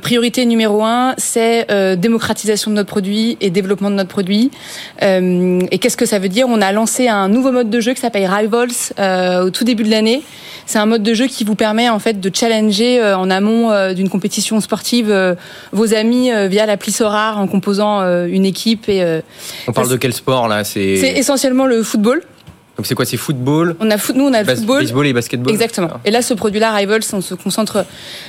priorité 0.00 0.46
numéro 0.46 0.84
un, 0.84 1.14
c'est 1.18 1.66
démocratisation 1.96 2.70
de 2.70 2.76
notre 2.76 2.88
produit 2.88 3.36
et 3.40 3.50
développement 3.50 3.90
de 3.90 3.96
notre 3.96 4.08
produit. 4.08 4.50
et 5.00 5.78
qu'est-ce 5.78 5.96
que 5.96 6.06
ça 6.06 6.18
veut 6.18 6.28
dire? 6.28 6.46
On 6.48 6.60
a 6.60 6.72
lancé 6.72 7.08
un 7.08 7.28
nouveau 7.28 7.52
mode 7.52 7.70
de 7.70 7.80
jeu 7.80 7.92
qui 7.94 8.00
s'appelle 8.00 8.26
Rivals 8.26 9.42
au 9.44 9.50
tout 9.50 9.64
début 9.64 9.82
de 9.82 9.90
l'année. 9.90 10.22
C'est 10.66 10.78
un 10.78 10.86
mode 10.86 11.02
de 11.02 11.14
jeu 11.14 11.26
qui 11.26 11.44
vous 11.44 11.54
permet 11.54 11.88
en 11.88 11.98
fait 11.98 12.20
de 12.20 12.30
challenger 12.34 13.00
euh, 13.00 13.16
en 13.16 13.30
amont 13.30 13.70
euh, 13.70 13.92
d'une 13.94 14.08
compétition 14.08 14.60
sportive 14.60 15.10
euh, 15.10 15.34
vos 15.72 15.94
amis 15.94 16.30
via 16.48 16.66
l'appli 16.66 16.92
Sorar 16.92 17.38
en 17.38 17.46
composant 17.46 18.02
une 18.26 18.44
équipe. 18.44 18.88
Et, 18.88 19.20
on 19.66 19.72
parle 19.72 19.88
de 19.88 19.96
quel 19.96 20.12
sport 20.12 20.48
là? 20.48 20.64
C'est 20.64 20.94
essentiellement 21.16 21.66
le 21.66 21.82
football. 21.82 22.22
Donc 22.76 22.86
c'est 22.86 22.94
quoi? 22.94 23.04
C'est 23.04 23.18
football? 23.18 23.76
On 23.80 23.90
a 23.90 23.96
nous 24.14 24.24
on 24.24 24.32
a 24.32 24.44
football, 24.44 24.80
baseball 24.80 25.06
et 25.06 25.12
basketball. 25.12 25.52
Exactement. 25.52 25.90
Et 26.04 26.10
là 26.10 26.22
ce 26.22 26.34
produit-là, 26.34 26.72
Rivals, 26.72 27.02
on 27.12 27.20
se 27.20 27.34
concentre 27.34 27.84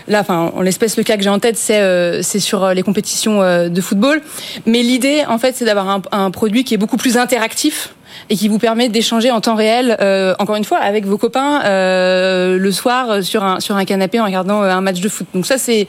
là, 0.07 0.19
enfin 0.19 0.51
en 0.53 0.61
l'espèce 0.61 0.97
le 0.97 1.03
cas 1.03 1.15
que 1.17 1.23
j'ai 1.23 1.29
en 1.29 1.39
tête, 1.39 1.57
c'est 1.57 2.21
c'est 2.23 2.39
sur 2.39 2.73
les 2.73 2.83
compétitions 2.83 3.39
de 3.69 3.81
football. 3.81 4.21
Mais 4.65 4.81
l'idée 4.81 5.23
en 5.27 5.37
fait, 5.37 5.55
c'est 5.55 5.65
d'avoir 5.65 5.89
un, 5.89 6.01
un, 6.11 6.31
produit 6.31 6.63
qui 6.63 6.73
est 6.73 6.77
beaucoup 6.77 6.97
plus 6.97 7.17
interactif 7.17 7.93
et 8.29 8.35
qui 8.35 8.47
vous 8.47 8.59
permet 8.59 8.89
d'échanger 8.89 9.31
en 9.31 9.41
temps 9.41 9.55
réel, 9.55 9.97
euh, 10.01 10.33
encore 10.39 10.55
une 10.55 10.63
fois, 10.63 10.77
avec 10.77 11.05
vos 11.05 11.17
copains 11.17 11.61
euh, 11.65 12.57
le 12.57 12.71
soir 12.71 13.23
sur 13.23 13.43
un 13.43 13.59
sur 13.59 13.75
un 13.75 13.85
canapé 13.85 14.19
en 14.19 14.25
regardant 14.25 14.63
euh, 14.63 14.69
un 14.69 14.81
match 14.81 14.99
de 14.99 15.09
foot. 15.09 15.27
Donc 15.33 15.45
ça, 15.45 15.57
c'est 15.57 15.87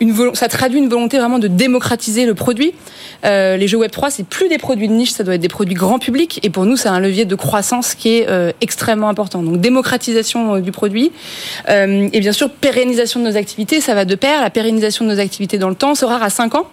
une 0.00 0.14
ça 0.34 0.48
traduit 0.48 0.78
une 0.78 0.88
volonté 0.88 1.18
vraiment 1.18 1.38
de 1.38 1.48
démocratiser 1.48 2.26
le 2.26 2.34
produit. 2.34 2.74
Euh, 3.24 3.56
les 3.56 3.68
jeux 3.68 3.78
Web 3.78 3.90
3, 3.90 4.10
c'est 4.10 4.26
plus 4.26 4.48
des 4.48 4.58
produits 4.58 4.88
de 4.88 4.92
niche, 4.92 5.10
ça 5.10 5.24
doit 5.24 5.34
être 5.34 5.40
des 5.40 5.48
produits 5.48 5.74
grand 5.74 5.98
public, 5.98 6.40
et 6.42 6.50
pour 6.50 6.66
nous, 6.66 6.76
c'est 6.76 6.88
un 6.88 7.00
levier 7.00 7.24
de 7.24 7.34
croissance 7.34 7.94
qui 7.94 8.18
est 8.18 8.28
euh, 8.28 8.52
extrêmement 8.60 9.08
important. 9.08 9.42
Donc 9.42 9.60
démocratisation 9.60 10.58
du 10.58 10.72
produit 10.72 11.12
et 11.68 12.20
bien 12.20 12.32
sûr 12.32 12.50
pérennisation 12.50 13.20
de 13.20 13.26
nos 13.26 13.36
activités, 13.36 13.80
ça 13.80 13.94
va 13.94 14.04
de 14.04 14.14
pair. 14.14 14.40
La 14.40 14.50
pérennisation 14.50 15.04
de 15.04 15.10
nos 15.10 15.20
activités 15.20 15.58
dans 15.58 15.68
le 15.68 15.74
temps 15.74 15.94
sera 15.94 16.22
à 16.22 16.30
5 16.30 16.54
ans. 16.54 16.66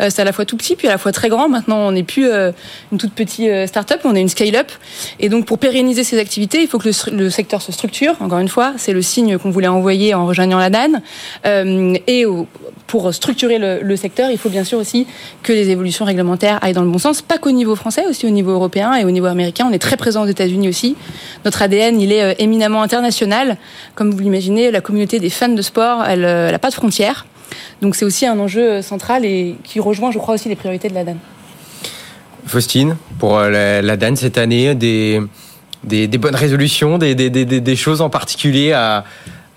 Euh, 0.00 0.08
c'est 0.10 0.22
à 0.22 0.24
la 0.24 0.32
fois 0.32 0.44
tout 0.44 0.56
petit 0.56 0.76
puis 0.76 0.88
à 0.88 0.90
la 0.90 0.98
fois 0.98 1.12
très 1.12 1.28
grand. 1.28 1.48
Maintenant, 1.48 1.78
on 1.88 1.92
n'est 1.92 2.02
plus 2.02 2.28
euh, 2.28 2.52
une 2.92 2.98
toute 2.98 3.12
petite 3.12 3.48
euh, 3.48 3.66
start-up, 3.66 4.00
on 4.04 4.14
est 4.14 4.20
une 4.20 4.28
scale-up. 4.28 4.70
Et 5.18 5.28
donc, 5.28 5.46
pour 5.46 5.58
pérenniser 5.58 6.04
ces 6.04 6.18
activités, 6.18 6.62
il 6.62 6.68
faut 6.68 6.78
que 6.78 6.90
le, 7.10 7.30
secteur 7.30 7.62
se 7.62 7.72
structure. 7.72 8.16
Encore 8.20 8.38
une 8.38 8.48
fois, 8.48 8.74
c'est 8.76 8.92
le 8.92 9.02
signe 9.02 9.38
qu'on 9.38 9.50
voulait 9.50 9.68
envoyer 9.68 10.14
en 10.14 10.26
rejoignant 10.26 10.58
la 10.58 10.70
DAN. 10.70 11.00
et 11.44 12.24
pour 12.86 13.14
structurer 13.14 13.58
le, 13.58 13.96
secteur, 13.96 14.30
il 14.30 14.38
faut 14.38 14.48
bien 14.48 14.64
sûr 14.64 14.78
aussi 14.78 15.06
que 15.42 15.52
les 15.52 15.70
évolutions 15.70 16.04
réglementaires 16.04 16.58
aillent 16.62 16.72
dans 16.72 16.82
le 16.82 16.90
bon 16.90 16.98
sens, 16.98 17.22
pas 17.22 17.38
qu'au 17.38 17.52
niveau 17.52 17.76
français, 17.76 18.04
aussi 18.08 18.26
au 18.26 18.30
niveau 18.30 18.50
européen 18.50 18.94
et 18.94 19.04
au 19.04 19.10
niveau 19.10 19.26
américain. 19.26 19.66
On 19.68 19.72
est 19.72 19.78
très 19.78 19.96
présent 19.96 20.24
aux 20.24 20.28
États-Unis 20.28 20.68
aussi. 20.68 20.96
Notre 21.44 21.62
ADN, 21.62 22.00
il 22.00 22.12
est 22.12 22.40
éminemment 22.40 22.82
international. 22.82 23.56
Comme 23.94 24.10
vous 24.10 24.18
l'imaginez, 24.18 24.70
la 24.70 24.80
communauté 24.80 25.20
des 25.20 25.30
fans 25.30 25.48
de 25.48 25.62
sport, 25.62 26.04
elle 26.04 26.22
n'a 26.22 26.58
pas 26.58 26.70
de 26.70 26.74
frontières. 26.74 27.26
Donc 27.82 27.96
c'est 27.96 28.04
aussi 28.04 28.26
un 28.26 28.38
enjeu 28.38 28.82
central 28.82 29.24
et 29.24 29.56
qui 29.64 29.80
rejoint, 29.80 30.10
je 30.10 30.18
crois, 30.18 30.34
aussi 30.34 30.48
les 30.48 30.56
priorités 30.56 30.88
de 30.88 30.94
la 30.94 31.04
DAN. 31.04 31.16
Faustine, 32.46 32.96
pour 33.18 33.38
euh, 33.38 33.82
la, 33.82 33.96
DAN 33.96 34.16
cette 34.16 34.38
année, 34.38 34.74
des, 34.74 35.20
des, 35.84 36.08
bonnes 36.18 36.34
résolutions, 36.34 36.98
des, 36.98 37.14
des 37.14 37.76
choses 37.76 38.00
en 38.00 38.10
particulier 38.10 38.72
à, 38.72 39.04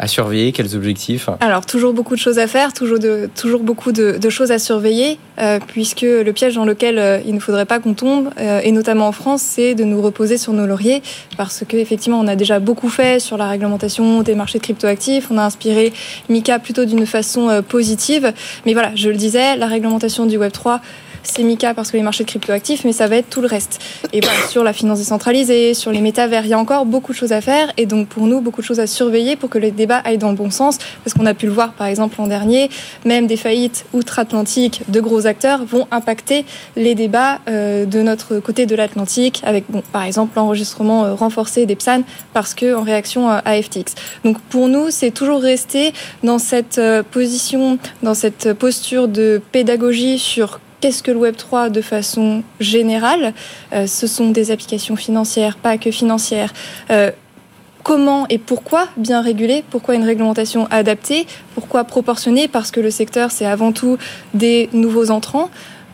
à 0.04 0.08
surveiller 0.08 0.52
Quels 0.52 0.76
objectifs 0.76 1.30
Alors, 1.39 1.66
toujours 1.66 1.94
beaucoup 1.94 2.16
de 2.16 2.20
choses 2.20 2.38
à 2.38 2.48
faire, 2.48 2.74
toujours, 2.74 3.00
toujours 3.36 3.62
beaucoup 3.62 3.94
de, 3.94 4.30
choses 4.30 4.52
à 4.52 4.60
surveiller, 4.60 5.18
euh, 5.39 5.60
puisque 5.66 6.02
le 6.02 6.30
piège 6.32 6.56
dans 6.56 6.66
lequel 6.66 7.00
euh, 7.00 7.20
il 7.26 7.34
ne 7.34 7.39
faudrait 7.39 7.66
pas 7.66 7.80
qu'on 7.80 7.94
tombe, 7.94 8.30
euh, 8.38 8.60
et 8.63 8.72
notamment 8.74 9.08
en 9.08 9.12
France, 9.13 9.42
c'est 9.42 9.76
de 9.76 9.86
nous 9.86 10.02
reposer 10.02 10.38
sur 10.38 10.52
nos 10.52 10.66
lauriers, 10.66 11.02
parce 11.38 11.63
qu'effectivement, 11.66 12.20
on 12.20 12.28
a 12.28 12.36
déjà 12.36 12.60
beaucoup 12.60 12.89
fait 12.89 13.22
sur 13.22 13.38
la 13.38 13.48
réglementation 13.48 14.24
des 14.24 14.36
marchés 14.36 14.60
de 14.60 14.63
cryptoactifs, 14.63 15.28
on 15.32 15.38
a 15.38 15.44
inspiré 15.44 15.94
Mika 16.28 16.60
plutôt 16.60 16.84
d'une 16.84 17.06
façon 17.06 17.63
positive, 17.68 18.34
mais 18.66 18.74
voilà, 18.74 18.92
je 18.96 19.08
le 19.10 19.16
disais, 19.16 19.56
la 19.56 19.68
réglementation 19.68 20.26
du 20.26 20.38
Web3, 20.38 20.80
c'est 21.24 21.44
Mika 21.44 21.74
parce 21.74 21.92
que 21.92 21.98
les 21.98 22.04
marchés 22.04 22.24
de 22.24 22.30
cryptoactifs, 22.30 22.84
mais 22.86 22.94
ça 22.94 23.08
va 23.08 23.18
être 23.18 23.30
tout 23.30 23.42
le 23.42 23.48
reste. 23.48 23.80
Et 24.12 24.22
sur 24.50 24.64
la 24.64 24.74
finance 24.74 25.00
décentralisée, 25.00 25.74
sur 25.74 25.92
les 25.92 26.02
métavers, 26.02 26.46
il 26.46 26.50
y 26.50 26.54
a 26.54 26.60
encore 26.60 26.86
beaucoup 26.86 27.14
de 27.14 27.18
choses 27.18 27.32
à 27.32 27.42
faire 27.42 27.72
et 27.78 27.86
donc 27.86 28.08
pour 28.08 28.28
nous, 28.28 28.42
beaucoup 28.42 28.62
de 28.62 28.66
choses 28.66 28.80
à 28.80 28.88
surveiller 28.88 29.36
pour 29.36 29.50
que 29.50 29.58
les 29.58 29.72
débats 29.72 30.02
aillent 30.06 30.18
dans 30.18 30.30
le 30.30 30.36
bon 30.36 30.52
sens 30.52 30.78
parce 31.04 31.14
qu'on 31.14 31.26
a 31.26 31.34
pu 31.34 31.46
le 31.46 31.52
voir 31.52 31.74
par 31.74 31.88
exemple 31.88 32.16
l'an 32.20 32.28
dernier, 32.28 32.70
même 33.06 33.28
des 33.28 33.38
faillites 33.38 33.86
outre-Atlantique 33.94 34.82
de 34.88 35.00
gros 35.00 35.26
acteurs 35.26 35.66
vont 35.66 35.88
impacter 35.92 36.46
les 36.76 36.96
débats 36.96 37.40
euh, 37.48 37.86
de 37.86 38.02
notre 38.02 38.40
côté 38.40 38.66
de 38.66 38.76
l'Atlantique 38.76 39.42
avec 39.44 39.66
bon, 39.70 39.82
par 39.92 40.04
exemple 40.04 40.34
l'enregistrement 40.36 41.06
euh, 41.06 41.14
renforcé 41.14 41.66
des 41.66 41.76
PSAN 41.76 42.04
parce 42.34 42.54
que 42.54 42.76
en 42.76 42.84
réaction 42.84 43.30
à 43.30 43.62
FTX. 43.62 43.96
Donc 44.24 44.40
pour 44.40 44.68
nous, 44.68 44.90
c'est 44.90 45.12
toujours 45.12 45.42
rester 45.42 45.94
dans 46.24 46.40
cette 46.40 46.78
euh, 46.78 47.04
position, 47.04 47.78
dans 48.02 48.14
cette 48.14 48.54
posture 48.54 49.08
de 49.08 49.42
pédagogie 49.52 50.20
sur 50.20 50.60
qu'est-ce 50.84 51.02
que 51.02 51.12
le 51.12 51.17
Web 51.17 51.38
3 51.38 51.69
de 51.69 51.80
façon 51.80 52.43
générale. 52.60 53.34
Euh, 53.72 53.88
ce 53.88 54.06
sont 54.06 54.32
des 54.32 54.52
applications 54.52 54.98
financières, 54.98 55.56
pas 55.56 55.78
que 55.78 55.91
financières. 55.91 56.52
Euh, 56.91 57.10
comment 57.84 58.26
et 58.28 58.38
pourquoi 58.38 58.89
bien 58.98 59.22
réguler, 59.22 59.63
pourquoi 59.69 59.96
une 59.96 60.04
réglementation 60.04 60.67
adaptée, 60.72 61.26
pourquoi 61.56 61.86
proportionnée, 61.86 62.50
parce 62.50 62.69
que 62.69 62.82
le 62.82 62.91
secteur, 62.91 63.32
c'est 63.32 63.46
avant 63.46 63.72
tout 63.72 63.98
des 64.34 64.69
nouveaux 64.74 65.10
entrants. 65.10 65.50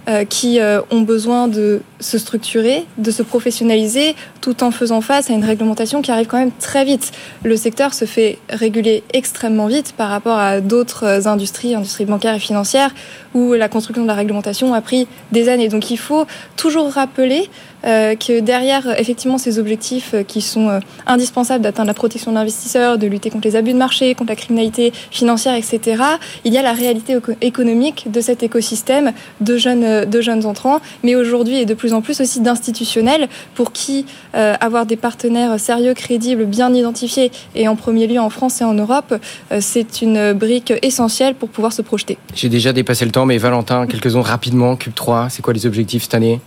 Euh, 0.09 0.25
qui 0.25 0.59
euh, 0.59 0.81
ont 0.89 1.01
besoin 1.01 1.47
de 1.47 1.81
se 1.99 2.17
structurer, 2.17 2.85
de 2.97 3.11
se 3.11 3.21
professionnaliser, 3.21 4.15
tout 4.41 4.63
en 4.63 4.71
faisant 4.71 5.01
face 5.01 5.29
à 5.29 5.33
une 5.33 5.43
réglementation 5.43 6.01
qui 6.01 6.09
arrive 6.09 6.25
quand 6.25 6.39
même 6.39 6.53
très 6.59 6.83
vite. 6.83 7.11
Le 7.43 7.55
secteur 7.55 7.93
se 7.93 8.05
fait 8.05 8.39
réguler 8.49 9.03
extrêmement 9.13 9.67
vite 9.67 9.93
par 9.95 10.09
rapport 10.09 10.39
à 10.39 10.61
d'autres 10.61 11.27
industries, 11.27 11.75
industries 11.75 12.05
bancaires 12.05 12.33
et 12.33 12.39
financières, 12.39 12.89
où 13.35 13.53
la 13.53 13.69
construction 13.69 14.01
de 14.01 14.07
la 14.07 14.15
réglementation 14.15 14.73
a 14.73 14.81
pris 14.81 15.07
des 15.31 15.47
années. 15.47 15.67
Donc 15.67 15.91
il 15.91 15.97
faut 15.97 16.25
toujours 16.55 16.91
rappeler 16.91 17.47
euh, 17.85 18.15
que 18.15 18.41
derrière 18.41 18.99
effectivement 18.99 19.37
ces 19.37 19.57
objectifs 19.57 20.13
euh, 20.13 20.23
qui 20.23 20.41
sont 20.41 20.67
euh, 20.67 20.79
indispensables 21.07 21.63
d'atteindre 21.63 21.87
la 21.87 21.93
protection 21.93 22.31
de 22.31 22.35
l'investisseur, 22.35 22.97
de 22.97 23.07
lutter 23.07 23.29
contre 23.29 23.47
les 23.47 23.55
abus 23.55 23.71
de 23.71 23.77
marché, 23.77 24.15
contre 24.15 24.31
la 24.31 24.35
criminalité 24.35 24.91
financière, 25.11 25.55
etc., 25.55 26.03
il 26.43 26.53
y 26.53 26.57
a 26.57 26.61
la 26.61 26.73
réalité 26.73 27.17
économique 27.41 28.11
de 28.11 28.19
cet 28.19 28.43
écosystème 28.43 29.13
de 29.39 29.57
jeunes, 29.57 30.05
de 30.05 30.21
jeunes 30.21 30.45
entrants, 30.45 30.81
mais 31.03 31.15
aujourd'hui 31.15 31.57
et 31.59 31.65
de 31.65 31.73
plus 31.73 31.93
en 31.93 32.01
plus 32.01 32.19
aussi 32.19 32.41
d'institutionnels 32.41 33.27
pour 33.55 33.71
qui 33.71 34.05
avoir 34.33 34.85
des 34.85 34.95
partenaires 34.95 35.59
sérieux, 35.59 35.93
crédibles, 35.93 36.45
bien 36.45 36.73
identifiés 36.73 37.31
et 37.55 37.67
en 37.67 37.75
premier 37.75 38.07
lieu 38.07 38.19
en 38.19 38.29
France 38.29 38.61
et 38.61 38.63
en 38.63 38.73
Europe, 38.73 39.15
c'est 39.59 40.01
une 40.01 40.33
brique 40.33 40.73
essentielle 40.81 41.35
pour 41.35 41.49
pouvoir 41.49 41.73
se 41.73 41.81
projeter. 41.81 42.17
J'ai 42.35 42.49
déjà 42.49 42.73
dépassé 42.73 43.05
le 43.05 43.11
temps, 43.11 43.25
mais 43.25 43.37
Valentin, 43.37 43.87
quelques-uns 43.87 44.21
rapidement, 44.21 44.75
Cube 44.75 44.93
3, 44.93 45.29
c'est 45.29 45.41
quoi 45.41 45.53
les 45.53 45.65
objectifs 45.65 46.03
cette 46.03 46.15
année? 46.15 46.39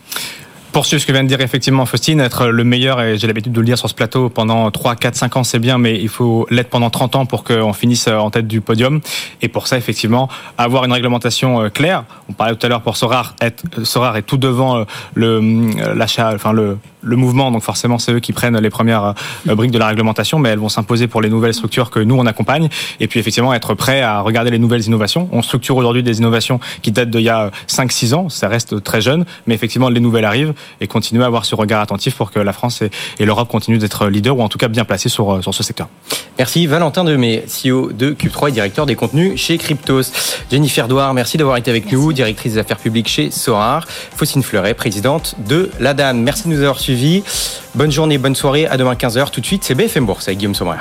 Poursuivre 0.72 1.00
ce 1.02 1.06
que 1.06 1.12
vient 1.12 1.22
de 1.22 1.28
dire 1.28 1.40
effectivement 1.40 1.85
Faustine, 1.87 2.20
être 2.20 2.46
le 2.46 2.64
meilleur, 2.64 3.00
et 3.00 3.18
j'ai 3.18 3.26
l'habitude 3.26 3.52
de 3.52 3.61
le 3.61 3.66
dire 3.66 3.78
sur 3.78 3.88
ce 3.88 3.94
plateau, 3.94 4.30
pendant 4.30 4.70
3, 4.70 4.96
4, 4.96 5.14
5 5.14 5.37
ans, 5.37 5.44
c'est 5.44 5.58
bien, 5.58 5.78
mais 5.78 6.00
il 6.00 6.08
faut 6.08 6.46
l'être 6.50 6.70
pendant 6.70 6.90
30 6.90 7.16
ans 7.16 7.26
pour 7.26 7.44
qu'on 7.44 7.72
finisse 7.72 8.08
en 8.08 8.30
tête 8.30 8.48
du 8.48 8.61
podium. 8.61 9.00
Et 9.42 9.48
pour 9.48 9.66
ça, 9.66 9.76
effectivement, 9.76 10.28
avoir 10.56 10.85
une 10.85 10.92
réglementation 10.92 11.62
euh, 11.62 11.68
claire. 11.68 12.04
On 12.28 12.32
parlait 12.32 12.56
tout 12.56 12.64
à 12.64 12.68
l'heure 12.68 12.82
pour 12.82 12.96
Sorar, 12.96 13.35
être, 13.40 13.62
Sorar 13.85 14.16
est 14.16 14.22
tout 14.22 14.38
devant 14.38 14.78
euh, 14.78 14.85
le, 15.14 15.40
euh, 15.40 15.94
l'achat, 15.94 16.32
enfin 16.35 16.52
le, 16.52 16.78
le 17.02 17.16
mouvement, 17.16 17.50
donc 17.50 17.62
forcément 17.62 17.98
c'est 17.98 18.12
eux 18.12 18.20
qui 18.20 18.32
prennent 18.32 18.58
les 18.58 18.70
premières 18.70 19.14
briques 19.46 19.72
de 19.72 19.78
la 19.78 19.88
réglementation, 19.88 20.38
mais 20.38 20.50
elles 20.50 20.58
vont 20.58 20.68
s'imposer 20.68 21.08
pour 21.08 21.20
les 21.20 21.28
nouvelles 21.28 21.54
structures 21.54 21.90
que 21.90 21.98
nous 21.98 22.14
on 22.14 22.26
accompagne. 22.26 22.68
Et 23.00 23.08
puis 23.08 23.20
effectivement 23.20 23.52
être 23.52 23.74
prêt 23.74 24.02
à 24.02 24.20
regarder 24.20 24.50
les 24.50 24.58
nouvelles 24.58 24.87
innovations. 24.87 25.28
On 25.32 25.42
structure 25.42 25.76
aujourd'hui 25.76 26.02
des 26.02 26.18
innovations 26.18 26.61
qui 26.80 26.92
datent 26.92 27.11
d'il 27.11 27.22
y 27.22 27.28
a 27.28 27.50
5-6 27.68 28.14
ans, 28.14 28.28
ça 28.28 28.48
reste 28.48 28.82
très 28.85 29.00
jeune, 29.00 29.24
mais 29.46 29.54
effectivement 29.54 29.88
les 29.88 30.00
nouvelles 30.00 30.24
arrivent 30.24 30.54
et 30.81 30.87
continuer 30.87 31.22
à 31.25 31.27
avoir 31.27 31.44
ce 31.44 31.55
regard 31.55 31.81
attentif 31.81 32.14
pour 32.16 32.31
que 32.31 32.38
la 32.38 32.53
France 32.53 32.83
et, 33.18 33.25
l'Europe 33.25 33.48
continuent 33.48 33.79
d'être 33.79 34.09
leaders 34.09 34.37
ou 34.37 34.42
en 34.42 34.48
tout 34.48 34.59
cas 34.59 34.68
bien 34.68 34.85
placés 34.85 35.09
sur, 35.09 35.33
euh, 35.33 35.42
sur 35.42 35.55
ce 35.55 35.62
secteur. 35.62 35.88
Merci 36.38 36.66
Valentin 36.66 37.05
Demey, 37.05 37.44
CEO 37.46 37.92
de 37.92 38.12
Cube3 38.12 38.48
et 38.48 38.53
directeur 38.53 38.87
des 38.87 38.94
contenus 38.94 39.40
chez 39.40 39.59
Cryptos. 39.59 40.12
Jennifer 40.51 40.88
Douard, 40.88 41.14
merci 41.14 41.37
d'avoir 41.37 41.57
été 41.57 41.70
avec 41.70 41.90
nous, 41.92 42.12
directrice 42.12 42.55
des 42.55 42.59
affaires 42.59 42.79
publiques 42.79 43.09
chez 43.09 43.31
Sorar. 43.31 43.87
Faucine 43.88 44.42
Fleuret, 44.42 44.75
présidente 44.75 45.35
de 45.46 45.70
l'ADAN. 45.81 46.14
Merci 46.14 46.44
de 46.44 46.48
nous 46.48 46.61
avoir 46.61 46.79
suivis. 46.79 47.22
Bonne 47.75 47.90
journée, 47.90 48.18
bonne 48.18 48.35
soirée. 48.35 48.66
À 48.66 48.77
demain 48.77 48.94
15h. 48.94 49.31
Tout 49.31 49.40
de 49.40 49.46
suite, 49.46 49.64
c'est 49.64 49.75
BFM 49.75 50.07
Bourse 50.07 50.29
avec 50.29 50.38
Guillaume 50.38 50.55
Sommer. 50.55 50.79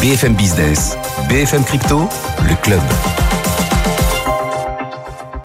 BFM 0.00 0.34
Business, 0.34 0.96
BFM 1.28 1.62
Crypto, 1.62 2.08
le 2.48 2.54
club. 2.62 2.80